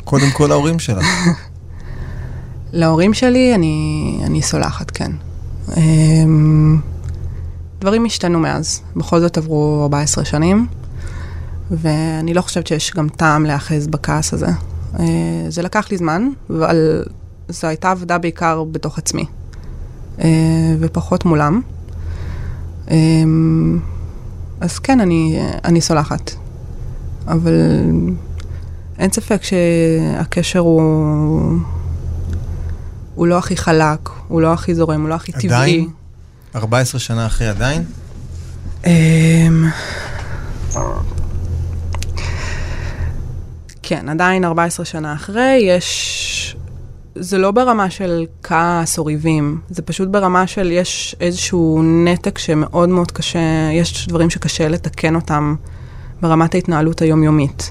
קודם 0.05 0.31
כל 0.31 0.53
ההורים 0.53 0.79
שלך. 0.79 1.07
להורים 2.73 3.15
שלי 3.15 3.55
אני, 3.55 4.21
אני 4.25 4.43
סולחת, 4.43 4.91
כן. 4.91 5.13
אמ, 5.77 6.81
דברים 7.81 8.05
השתנו 8.05 8.39
מאז. 8.39 8.81
בכל 8.97 9.21
זאת 9.21 9.39
עברו 9.39 9.83
14 9.83 10.25
שנים, 10.25 10.67
ואני 11.71 12.35
לא 12.35 12.43
חושבת 12.43 12.67
שיש 12.67 12.93
גם 12.95 13.09
טעם 13.09 13.45
להיאחז 13.45 13.87
בכעס 13.87 14.35
הזה. 14.35 14.49
אה, 14.99 15.05
זה 15.49 15.63
לקח 15.63 15.91
לי 15.91 15.97
זמן, 15.97 16.29
אבל 16.51 17.05
זו 17.49 17.67
הייתה 17.67 17.91
עבודה 17.91 18.19
בעיקר 18.19 18.65
בתוך 18.65 18.99
עצמי, 18.99 19.25
אה, 20.21 20.29
ופחות 20.81 21.25
מולם. 21.25 21.61
אמ, 22.91 23.79
אז 24.61 24.79
כן, 24.79 25.01
אני, 25.01 25.41
אני 25.65 25.81
סולחת. 25.81 26.31
אבל 27.27 27.53
אין 28.99 29.11
ספק 29.13 29.41
שהקשר 29.43 30.59
הוא... 30.59 31.59
הוא 33.15 33.27
לא 33.27 33.39
הכי 33.39 33.57
חלק, 33.57 34.09
הוא 34.29 34.41
לא 34.41 34.53
הכי 34.53 34.75
זורם, 34.75 35.01
הוא 35.01 35.09
לא 35.09 35.15
הכי 35.15 35.33
טבעי. 35.33 35.47
עדיין? 35.47 35.89
14 36.55 37.01
שנה 37.01 37.27
אחרי 37.27 37.49
עדיין? 37.49 37.85
אמ, 43.93 43.97
כן, 43.97 44.09
עדיין 44.09 44.45
14 44.45 44.87
שנה 44.87 45.15
אחרי, 45.15 45.59
יש... 45.63 46.57
זה 47.15 47.39
לא 47.39 47.51
ברמה 47.51 47.91
של 47.91 48.25
כעס 48.43 48.99
או 48.99 49.05
ריבים, 49.07 49.61
זה 49.71 49.83
פשוט 49.83 50.09
ברמה 50.09 50.47
של 50.47 50.73
יש 50.73 51.17
איזשהו 51.21 51.83
נתק 52.05 52.39
שמאוד 52.39 52.89
מאוד 52.89 53.13
קשה, 53.13 53.39
יש 53.73 54.09
דברים 54.09 54.31
שקשה 54.31 54.69
לתקן 54.69 55.15
אותם 55.15 55.55
ברמת 56.23 56.55
ההתנהלות 56.55 57.03
היומיומית. 57.03 57.71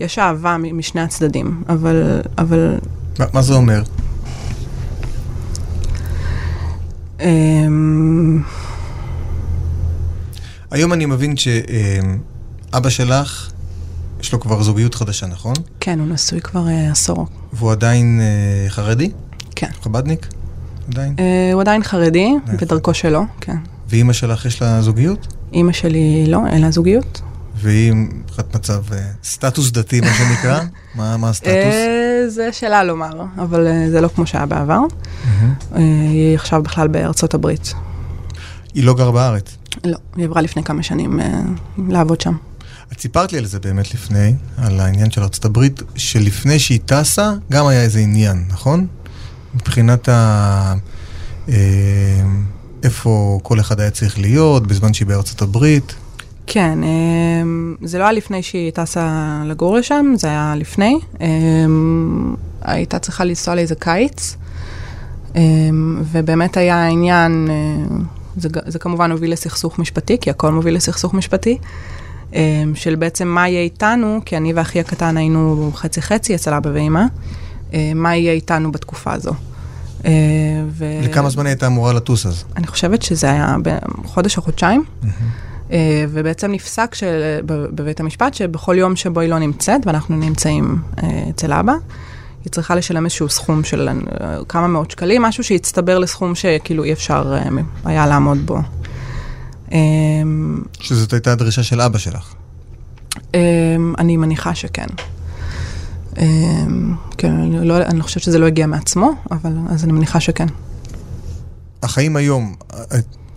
יש 0.00 0.18
אהבה 0.18 0.56
משני 0.58 1.00
הצדדים, 1.00 1.62
אבל, 1.68 2.20
אבל 2.38 2.78
מה- 3.18 3.26
מה 3.32 3.42
זה 3.42 3.54
אומר? 3.54 3.82
אמ, 7.20 8.42
היום 10.70 10.92
אני 10.92 11.06
מבין 11.06 11.34
שאבא 11.36 12.88
שלך, 12.90 13.50
יש 14.24 14.32
לו 14.32 14.40
כבר 14.40 14.62
זוגיות 14.62 14.94
חדשה, 14.94 15.26
נכון? 15.26 15.54
כן, 15.80 15.98
הוא 16.00 16.08
נשוי 16.08 16.40
כבר 16.40 16.68
אה, 16.68 16.90
עשור. 16.90 17.26
והוא 17.52 17.72
עדיין 17.72 18.20
אה, 18.20 18.70
חרדי? 18.70 19.10
כן. 19.56 19.66
חבדניק? 19.82 20.26
עדיין? 20.92 21.14
אה, 21.18 21.50
הוא 21.52 21.60
עדיין 21.60 21.82
חרדי, 21.82 22.34
יפה. 22.46 22.56
בדרכו 22.64 22.94
שלו, 22.94 23.22
כן. 23.40 23.56
ואימא 23.88 24.12
שלך 24.12 24.44
יש 24.44 24.62
לה 24.62 24.82
זוגיות? 24.82 25.34
אימא 25.52 25.72
שלי 25.72 26.24
לא, 26.28 26.40
אין 26.46 26.62
לה 26.62 26.70
זוגיות. 26.70 27.20
והיא 27.56 27.92
מבחינת 27.92 28.54
מצב 28.56 28.82
אה, 28.92 28.98
סטטוס 29.24 29.70
דתי, 29.70 30.00
מה 30.00 30.14
שנקרא? 30.14 30.60
מה 30.96 31.16
מה 31.16 31.28
הסטטוס? 31.28 31.52
אה, 31.54 32.24
זה 32.28 32.52
שאלה 32.52 32.84
לומר, 32.84 33.24
אבל 33.38 33.66
אה, 33.66 33.90
זה 33.90 34.00
לא 34.00 34.08
כמו 34.08 34.26
שהיה 34.26 34.46
בעבר. 34.46 34.80
אה, 35.74 35.78
היא 36.10 36.34
עכשיו 36.34 36.62
בכלל 36.62 36.88
בארצות 36.88 37.34
הברית. 37.34 37.74
היא 38.74 38.84
לא 38.84 38.94
גרה 38.94 39.12
בארץ. 39.12 39.56
לא, 39.84 39.96
היא 40.16 40.24
עברה 40.24 40.42
לפני 40.42 40.62
כמה 40.64 40.82
שנים 40.82 41.20
אה, 41.20 41.40
לעבוד 41.88 42.20
שם. 42.20 42.34
את 42.94 43.00
סיפרת 43.00 43.32
לי 43.32 43.38
על 43.38 43.44
זה 43.44 43.60
באמת 43.60 43.94
לפני, 43.94 44.34
על 44.56 44.80
העניין 44.80 45.10
של 45.10 45.20
ארה"ב, 45.20 45.66
שלפני 45.96 46.58
שהיא 46.58 46.80
טסה, 46.86 47.32
גם 47.52 47.66
היה 47.66 47.82
איזה 47.82 47.98
עניין, 47.98 48.44
נכון? 48.48 48.86
מבחינת 49.54 50.08
ה... 50.08 50.74
אה, 51.48 51.54
איפה 52.82 53.40
כל 53.42 53.60
אחד 53.60 53.80
היה 53.80 53.90
צריך 53.90 54.18
להיות 54.18 54.66
בזמן 54.66 54.94
שהיא 54.94 55.06
בארצות 55.06 55.42
הברית. 55.42 55.94
כן, 56.46 56.84
אה, 56.84 56.88
זה 57.82 57.98
לא 57.98 58.02
היה 58.02 58.12
לפני 58.12 58.42
שהיא 58.42 58.70
טסה 58.70 59.42
לגור 59.46 59.76
לשם, 59.76 60.14
זה 60.16 60.28
היה 60.28 60.54
לפני. 60.56 60.98
אה, 61.20 61.26
הייתה 62.62 62.98
צריכה 62.98 63.24
לנסוע 63.24 63.54
לאיזה 63.54 63.74
קיץ, 63.74 64.36
ובאמת 66.12 66.56
היה 66.56 66.88
עניין, 66.88 67.48
זה, 68.36 68.48
זה 68.66 68.78
כמובן 68.78 69.10
הוביל 69.10 69.32
לסכסוך 69.32 69.78
משפטי, 69.78 70.16
כי 70.20 70.30
הכל 70.30 70.52
מוביל 70.52 70.74
לסכסוך 70.74 71.14
משפטי, 71.14 71.58
של 72.74 72.94
בעצם 72.94 73.28
מה 73.28 73.48
יהיה 73.48 73.60
איתנו, 73.60 74.20
כי 74.24 74.36
אני 74.36 74.52
ואחי 74.52 74.80
הקטן 74.80 75.16
היינו 75.16 75.70
חצי-חצי 75.74 76.34
אצל 76.34 76.54
אבא 76.54 76.70
ואימא, 76.72 77.02
מה 77.94 78.16
יהיה 78.16 78.32
איתנו 78.32 78.72
בתקופה 78.72 79.12
הזו. 79.12 79.32
ו... 80.68 80.84
לכמה 81.02 81.30
זמן 81.30 81.46
הייתה 81.46 81.66
אמורה 81.66 81.92
לטוס 81.92 82.26
אז? 82.26 82.44
אני 82.56 82.66
חושבת 82.66 83.02
שזה 83.02 83.30
היה 83.30 83.56
בחודש 84.04 84.36
או 84.36 84.42
חודשיים. 84.42 84.84
אה, 85.72 86.04
ובעצם 86.08 86.52
נפסק 86.52 86.94
של, 86.94 87.40
בבית 87.46 88.00
המשפט 88.00 88.34
שבכל 88.34 88.76
יום 88.78 88.96
שבו 88.96 89.20
היא 89.20 89.30
לא 89.30 89.38
נמצאת, 89.38 89.86
ואנחנו 89.86 90.16
נמצאים 90.16 90.78
אה, 91.02 91.24
אצל 91.30 91.52
אבא, 91.52 91.72
היא 92.44 92.50
צריכה 92.52 92.74
לשלם 92.74 93.04
איזשהו 93.04 93.28
סכום 93.28 93.64
של 93.64 93.88
אה, 93.88 94.38
כמה 94.48 94.66
מאות 94.66 94.90
שקלים, 94.90 95.22
משהו 95.22 95.44
שהצטבר 95.44 95.98
לסכום 95.98 96.34
שכאילו 96.34 96.84
אי 96.84 96.92
אפשר 96.92 97.38
היה 97.84 98.06
לעמוד 98.06 98.46
בו. 98.46 98.58
שזאת 100.80 101.12
הייתה 101.12 101.32
הדרישה 101.32 101.62
של 101.62 101.80
אבא 101.80 101.98
שלך. 101.98 102.34
אני 103.98 104.16
מניחה 104.16 104.54
שכן. 104.54 104.86
כן, 107.18 107.32
אני 107.32 107.68
לא, 107.68 107.82
אני 107.82 107.98
לא 107.98 108.02
חושבת 108.02 108.22
שזה 108.22 108.38
לא 108.38 108.46
הגיע 108.46 108.66
מעצמו, 108.66 109.12
אבל 109.30 109.52
אז 109.68 109.84
אני 109.84 109.92
מניחה 109.92 110.20
שכן. 110.20 110.46
החיים 111.82 112.16
היום, 112.16 112.54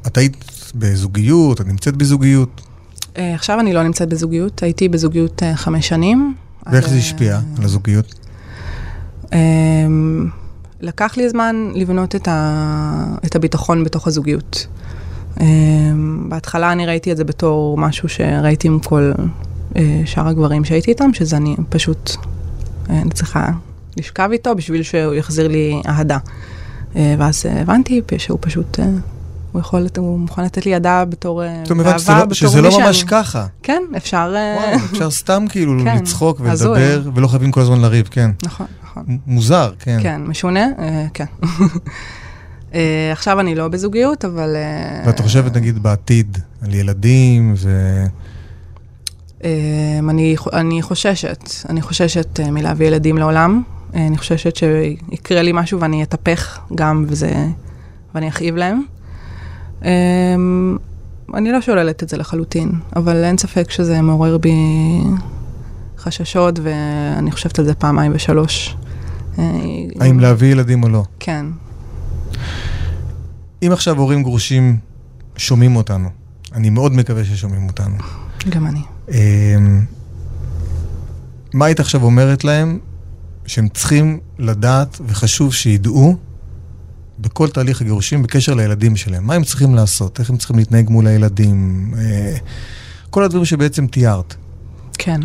את 0.08 0.18
היית 0.18 0.46
בזוגיות? 0.76 1.62
את 1.62 1.68
נמצאת 1.68 1.96
בזוגיות? 1.96 2.62
Uh, 3.02 3.20
עכשיו 3.36 3.60
אני 3.60 3.74
לא 3.74 3.84
נמצאת 3.84 4.10
בזוגיות, 4.10 4.64
הייתי 4.64 4.90
בזוגיות 4.90 5.42
uh, 5.42 5.56
חמש 5.56 5.88
שנים. 5.88 6.36
ואיך 6.72 6.90
זה 6.90 6.96
השפיע 6.96 7.40
uh, 7.40 7.60
על 7.60 7.66
הזוגיות? 7.66 8.14
לקח 10.82 11.18
לי 11.18 11.30
זמן 11.30 11.72
לבנות 11.76 12.16
את, 12.16 12.28
ה, 12.28 13.16
את 13.26 13.36
הביטחון 13.36 13.84
בתוך 13.84 14.08
הזוגיות. 14.08 14.68
Uh, 15.38 15.42
בהתחלה 16.30 16.72
אני 16.72 16.86
ראיתי 16.86 17.12
את 17.12 17.18
זה 17.18 17.24
בתור 17.24 17.78
משהו 17.78 18.10
שראיתי 18.10 18.68
עם 18.68 18.80
כל 18.80 19.12
uh, 19.74 19.78
שאר 20.06 20.28
הגברים 20.28 20.66
שהייתי 20.66 20.92
איתם, 20.92 21.14
שזה 21.14 21.38
אני 21.38 21.56
פשוט, 21.70 22.10
uh, 22.10 22.90
אני 22.90 23.10
צריכה 23.10 23.50
לשכב 23.98 24.30
איתו 24.32 24.56
בשביל 24.56 24.84
שהוא 24.84 25.14
יחזיר 25.14 25.48
לי 25.48 25.82
אהדה. 25.88 26.18
Uh, 26.94 26.98
ואז 27.18 27.46
הבנתי 27.46 28.02
שהוא 28.18 28.38
פשוט... 28.42 28.80
הוא 29.52 29.62
יכול, 29.62 29.88
הוא 29.98 30.20
מוכן 30.20 30.44
לתת 30.44 30.66
לי 30.66 30.72
ידה 30.72 31.06
בתור 31.06 31.44
אהבה, 31.44 31.64
בתור 31.64 32.26
מי 32.28 32.36
שזה 32.36 32.62
לא 32.62 32.80
ממש 32.80 33.04
ככה. 33.04 33.46
כן, 33.64 33.84
אפשר... 33.98 34.34
אה, 34.36 34.58
וואו, 34.58 34.86
אפשר 34.86 35.12
סתם 35.12 35.46
כאילו 35.50 35.74
כן, 35.84 35.98
לצחוק 35.98 36.40
ולדבר, 36.40 37.02
ולא 37.16 37.28
חייבים 37.28 37.52
כל 37.52 37.62
הזמן 37.62 37.82
לריב, 37.82 38.08
כן. 38.12 38.32
נכון, 38.44 38.68
נכון. 38.84 39.18
מוזר, 39.28 39.72
כן. 39.80 40.00
כן, 40.02 40.22
משונה, 40.26 40.68
אה, 40.80 41.06
כן. 41.14 41.26
אה, 42.74 43.10
עכשיו 43.12 43.40
אני 43.40 43.56
לא 43.56 43.68
בזוגיות, 43.68 44.26
אבל... 44.26 44.56
ואת 45.06 45.20
חושבת, 45.20 45.56
נגיד, 45.56 45.84
בעתיד, 45.84 46.38
על 46.62 46.74
ילדים 46.74 47.54
ו... 47.58 48.04
אני, 50.10 50.36
אני 50.54 50.82
חוששת, 50.82 51.50
אני 51.70 51.82
חוששת 51.82 52.40
מלהביא 52.40 52.88
ילדים 52.88 53.18
לעולם. 53.18 53.64
אני 53.94 54.18
חוששת 54.18 54.56
שיקרה 54.56 55.42
לי 55.42 55.52
משהו 55.54 55.80
ואני 55.80 56.04
אתהפך 56.04 56.60
גם, 56.76 57.06
וזה... 57.08 57.34
ואני 58.16 58.28
אכאיב 58.30 58.56
להם. 58.56 58.82
Um, 59.82 59.86
אני 61.34 61.52
לא 61.52 61.62
שוללת 61.62 62.04
את 62.04 62.10
זה 62.10 62.18
לחלוטין, 62.18 62.72
אבל 62.96 63.24
אין 63.24 63.38
ספק 63.38 63.72
שזה 63.72 64.02
מעורר 64.02 64.38
בי 64.38 64.56
חששות, 65.98 66.60
ואני 66.64 67.32
חושבת 67.32 67.60
על 67.60 67.66
זה 67.66 67.74
פעמיים 67.74 68.12
ושלוש. 68.16 68.76
אה, 69.40 69.44
האם 70.00 70.20
להביא 70.20 70.52
ילדים 70.52 70.84
או 70.84 70.90
לא? 70.90 71.04
כן. 71.20 71.46
אם 73.64 73.72
עכשיו 73.72 74.00
הורים 74.00 74.24
גרושים 74.24 74.78
שומעים 75.38 75.76
אותנו, 75.76 76.10
אני 76.54 76.70
מאוד 76.70 76.94
מקווה 76.94 77.26
ששומעים 77.26 77.68
אותנו. 77.68 77.96
גם 78.50 78.68
אני. 78.68 78.82
Um, 79.08 79.12
מה 81.54 81.66
היית 81.66 81.80
עכשיו 81.80 82.04
אומרת 82.04 82.44
להם 82.44 82.80
שהם 83.46 83.68
צריכים 83.70 84.20
לדעת 84.40 84.98
וחשוב 85.08 85.54
שידעו 85.54 86.18
בכל 87.20 87.50
תהליך 87.50 87.82
הגירושים 87.82 88.24
בקשר 88.24 88.54
לילדים 88.54 88.96
שלהם. 88.96 89.28
מה 89.28 89.34
הם 89.34 89.44
צריכים 89.44 89.76
לעשות? 89.76 90.20
איך 90.20 90.30
הם 90.30 90.38
צריכים 90.38 90.58
להתנהג 90.58 90.90
מול 90.90 91.08
הילדים? 91.08 91.92
אה, 91.98 92.38
כל 93.10 93.24
הדברים 93.24 93.46
שבעצם 93.46 93.88
תיארת. 93.88 94.36
כן. 94.98 95.20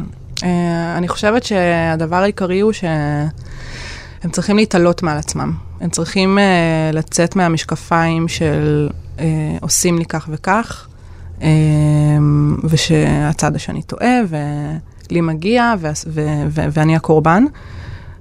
אה, 0.44 0.98
אני 0.98 1.08
חושבת 1.08 1.44
שהדבר 1.44 2.16
העיקרי 2.16 2.60
הוא 2.60 2.72
שהם 2.72 4.30
צריכים 4.32 4.56
להתעלות 4.56 5.02
מעל 5.02 5.18
עצמם. 5.18 5.52
הם 5.82 5.90
צריכים 5.90 6.38
אה, 6.38 6.90
לצאת 6.92 7.36
מהמשקפיים 7.36 8.28
של 8.28 8.88
עושים 9.60 9.98
לי 9.98 10.04
כך 10.04 10.28
וכך, 10.30 10.88
ושהצד 12.64 13.56
השני 13.56 13.82
טועה, 13.82 14.16
ולי 14.28 15.20
מגיע, 15.20 15.74
ואני 16.50 16.96
הקורבן. 16.96 17.44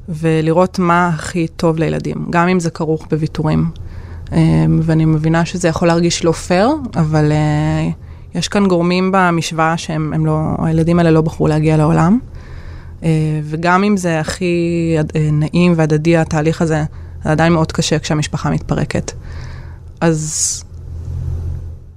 ולראות 0.10 0.80
מה 0.80 1.08
הכי 1.08 1.48
טוב 1.48 1.78
לילדים, 1.78 2.26
גם 2.30 2.48
אם 2.48 2.60
זה 2.60 2.70
כרוך 2.70 3.08
בוויתורים. 3.10 3.66
אמ, 4.32 4.80
ואני 4.84 5.06
מבינה 5.06 5.46
שזה 5.46 5.68
יכול 5.68 5.88
להרגיש 5.88 6.26
לא 6.26 6.32
פייר, 6.32 6.70
אבל 6.96 7.32
אה, 7.32 7.90
יש 8.36 8.48
כאן 8.48 8.68
גורמים 8.68 9.12
במשוואה 9.14 9.78
שהם 9.78 10.26
לא, 10.26 10.56
הילדים 10.60 11.00
האלה 11.00 11.12
לא 11.12 11.22
בחרו 11.22 11.48
להגיע 11.48 11.78
לעולם. 11.78 12.20
אה, 13.04 13.10
וגם 13.44 13.84
אם 13.84 13.98
זה 13.98 14.20
הכי 14.20 14.96
אה, 15.16 15.30
נעים 15.32 15.74
והדדי, 15.76 16.18
התהליך 16.18 16.62
הזה, 16.62 16.84
זה 17.24 17.32
עדיין 17.32 17.54
מאוד 17.54 17.72
קשה 17.72 18.00
כשהמשפחה 18.00 18.50
מתפרקת. 18.50 19.12
אז 20.02 20.64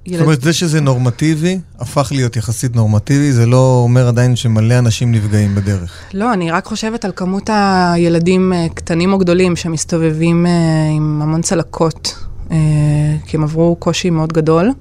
ילד... 0.05 0.17
זאת 0.17 0.25
אומרת, 0.25 0.41
זה 0.41 0.53
שזה 0.53 0.81
נורמטיבי, 0.81 1.59
הפך 1.79 2.11
להיות 2.11 2.35
יחסית 2.35 2.75
נורמטיבי, 2.75 3.31
זה 3.31 3.45
לא 3.45 3.81
אומר 3.83 4.07
עדיין 4.07 4.35
שמלא 4.35 4.79
אנשים 4.79 5.11
נפגעים 5.11 5.55
בדרך. 5.55 5.91
לא, 6.13 6.33
אני 6.33 6.51
רק 6.51 6.65
חושבת 6.65 7.05
על 7.05 7.11
כמות 7.15 7.49
הילדים 7.53 8.53
אה, 8.53 8.67
קטנים 8.73 9.13
או 9.13 9.17
גדולים 9.17 9.55
שמסתובבים 9.55 10.45
אה, 10.45 10.51
עם 10.95 11.21
המון 11.21 11.41
צלקות, 11.41 12.15
אה, 12.51 12.57
כי 13.25 13.37
הם 13.37 13.43
עברו 13.43 13.75
קושי 13.79 14.09
מאוד 14.09 14.33
גדול, 14.33 14.71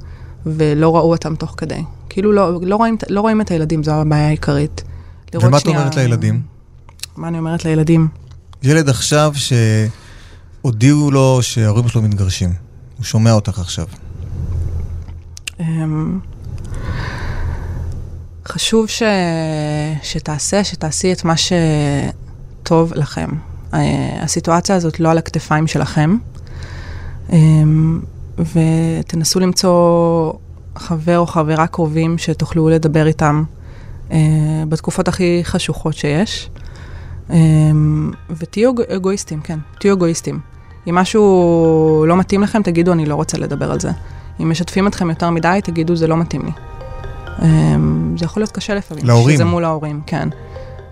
ולא 0.46 0.96
ראו 0.96 1.10
אותם 1.10 1.34
תוך 1.34 1.54
כדי. 1.56 1.82
כאילו 2.08 2.32
לא, 2.32 2.60
לא, 2.62 2.76
רואים, 2.76 2.96
לא 3.08 3.20
רואים 3.20 3.40
את 3.40 3.50
הילדים, 3.50 3.84
זו 3.84 3.92
הבעיה 3.92 4.26
העיקרית. 4.26 4.82
ומה 5.34 5.58
את 5.58 5.66
אומרת 5.66 5.96
לילדים? 5.96 6.40
מה 7.16 7.28
אני 7.28 7.38
אומרת 7.38 7.64
לילדים? 7.64 8.08
ילד 8.62 8.88
עכשיו 8.88 9.32
שהודיעו 10.64 11.10
לו 11.10 11.38
שההורים 11.42 11.88
שלו 11.88 12.02
מתגרשים. 12.02 12.52
הוא 12.96 13.04
שומע 13.04 13.32
אותך 13.32 13.58
עכשיו. 13.58 13.86
אמ, 15.60 16.18
חשוב 18.48 18.88
ש... 18.88 19.02
שתעשה, 20.02 20.64
שתעשי 20.64 21.12
את 21.12 21.24
מה 21.24 21.34
שטוב 21.36 22.92
לכם. 22.94 23.28
אה, 23.74 23.78
הסיטואציה 24.22 24.76
הזאת 24.76 25.00
לא 25.00 25.10
על 25.10 25.18
הכתפיים 25.18 25.66
שלכם, 25.66 26.16
אמ, 27.32 28.00
ותנסו 28.38 29.40
למצוא 29.40 30.32
חבר 30.76 31.18
או 31.18 31.26
חברה 31.26 31.66
קרובים 31.66 32.18
שתוכלו 32.18 32.68
לדבר 32.68 33.06
איתם 33.06 33.44
אה, 34.12 34.18
בתקופות 34.68 35.08
הכי 35.08 35.40
חשוכות 35.44 35.94
שיש. 35.94 36.50
אמ, 37.30 38.10
ותהיו 38.30 38.72
אגואיסטים, 38.88 39.40
כן, 39.40 39.58
תהיו 39.78 39.94
אגואיסטים. 39.94 40.53
אם 40.88 40.94
משהו 40.94 42.04
לא 42.08 42.16
מתאים 42.16 42.42
לכם, 42.42 42.62
תגידו, 42.62 42.92
אני 42.92 43.06
לא 43.06 43.14
רוצה 43.14 43.38
לדבר 43.38 43.72
על 43.72 43.80
זה. 43.80 43.90
אם 44.40 44.50
משתפים 44.50 44.86
אתכם 44.86 45.10
יותר 45.10 45.30
מדי, 45.30 45.60
תגידו, 45.64 45.96
זה 45.96 46.06
לא 46.06 46.16
מתאים 46.16 46.42
לי. 46.44 46.52
אמ, 47.42 48.14
זה 48.18 48.24
יכול 48.24 48.40
להיות 48.40 48.52
קשה 48.52 48.74
לפעמים. 48.74 49.04
להורים. 49.06 49.36
שזה 49.36 49.44
מול 49.44 49.64
ההורים, 49.64 50.00
כן. 50.06 50.28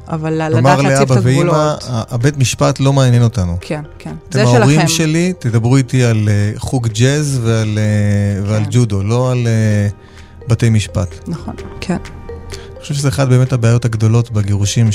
אבל 0.08 0.32
לדעת 0.32 0.78
להציב 0.78 1.12
את 1.12 1.18
הגבולות. 1.18 1.52
כלומר, 1.52 1.74
לאבא 1.74 1.86
ואמא, 1.88 2.02
הבית 2.10 2.38
משפט 2.38 2.80
לא 2.80 2.92
מעניין 2.92 3.22
אותנו. 3.22 3.56
כן, 3.60 3.82
כן. 3.98 4.14
זה 4.30 4.38
שלכם. 4.40 4.50
אתם 4.50 4.62
ההורים 4.62 4.88
שלי, 4.88 5.32
תדברו 5.38 5.76
איתי 5.76 6.04
על 6.04 6.28
uh, 6.28 6.58
חוג 6.58 6.88
ג'אז 6.88 7.40
ועל, 7.42 7.78
uh, 7.78 8.44
כן. 8.46 8.52
ועל 8.52 8.62
ג'ודו, 8.70 9.02
לא 9.02 9.32
על 9.32 9.46
uh, 9.46 10.48
בתי 10.48 10.70
משפט. 10.70 11.28
נכון, 11.28 11.54
כן. 11.80 11.96
אני 11.96 12.80
חושב 12.80 12.94
שזה 12.94 13.08
אחת 13.08 13.28
באמת 13.28 13.52
הבעיות 13.52 13.84
הגדולות 13.84 14.30
בגירושים, 14.30 14.88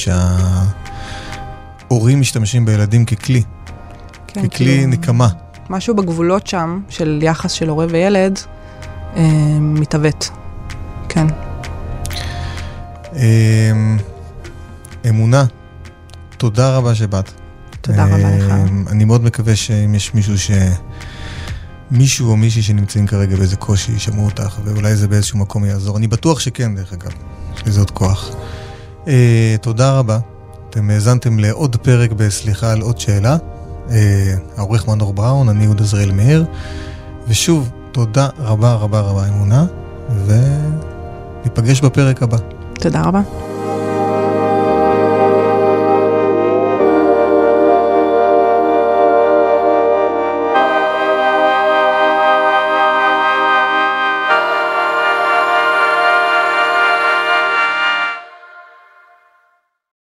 שההורים 1.88 2.20
משתמשים 2.20 2.66
בילדים 2.66 3.06
ככלי. 3.06 3.44
כן, 4.42 4.48
ככלי 4.48 4.66
כאילו... 4.66 4.88
נקמה. 4.88 5.28
משהו 5.70 5.96
בגבולות 5.96 6.48
שם, 6.48 6.80
של 6.90 7.20
יחס 7.24 7.52
של 7.52 7.70
הורה 7.70 7.86
וילד, 7.90 8.40
מתעוות. 9.60 10.30
כן. 11.10 11.28
אמ, 13.16 13.98
אמונה, 15.10 15.46
תודה 16.38 16.78
רבה 16.78 16.96
שבאת. 16.96 17.32
תודה 17.82 18.06
רבה 18.06 18.38
לך. 18.38 18.52
אמ, 18.52 18.86
אני 18.88 19.06
מאוד 19.06 19.24
מקווה 19.24 19.56
שאם 19.56 19.96
יש 19.96 20.14
מישהו 20.14 20.40
ש... 20.40 20.52
מישהו 21.92 22.30
או 22.30 22.38
מישהי 22.38 22.62
שנמצאים 22.62 23.08
כרגע 23.08 23.36
באיזה 23.36 23.56
קושי, 23.56 23.92
ישמעו 23.92 24.26
אותך, 24.26 24.60
ואולי 24.64 24.96
זה 24.96 25.08
באיזשהו 25.08 25.40
מקום 25.40 25.66
יעזור. 25.66 25.98
אני 25.98 26.08
בטוח 26.08 26.40
שכן, 26.40 26.76
דרך 26.76 26.94
אגב. 26.94 27.12
יש 27.56 27.64
לזה 27.68 27.80
עוד 27.80 27.92
כוח. 27.92 28.30
Uh, 29.06 29.10
תודה 29.62 29.92
רבה. 29.92 30.20
אתם 30.70 30.90
האזנתם 30.90 31.40
לעוד 31.40 31.76
פרק 31.76 32.12
ב"סליחה 32.12 32.72
על 32.72 32.82
עוד 32.82 33.00
שאלה". 33.00 33.38
Uh, 33.88 33.92
העורך 34.58 34.88
מנור 34.88 35.14
בראון, 35.14 35.50
אני 35.50 35.64
יהודה 35.64 35.84
זריאל 35.84 36.12
מאיר. 36.12 36.46
ושוב, 37.28 37.72
תודה 37.92 38.30
רבה 38.40 38.74
רבה 38.74 39.00
רבה 39.00 39.28
אמונה, 39.28 39.66
וניפגש 40.26 41.82
בפרק 41.82 42.24
הבא. 42.24 42.38
תודה 42.74 43.02
רבה. 43.02 43.47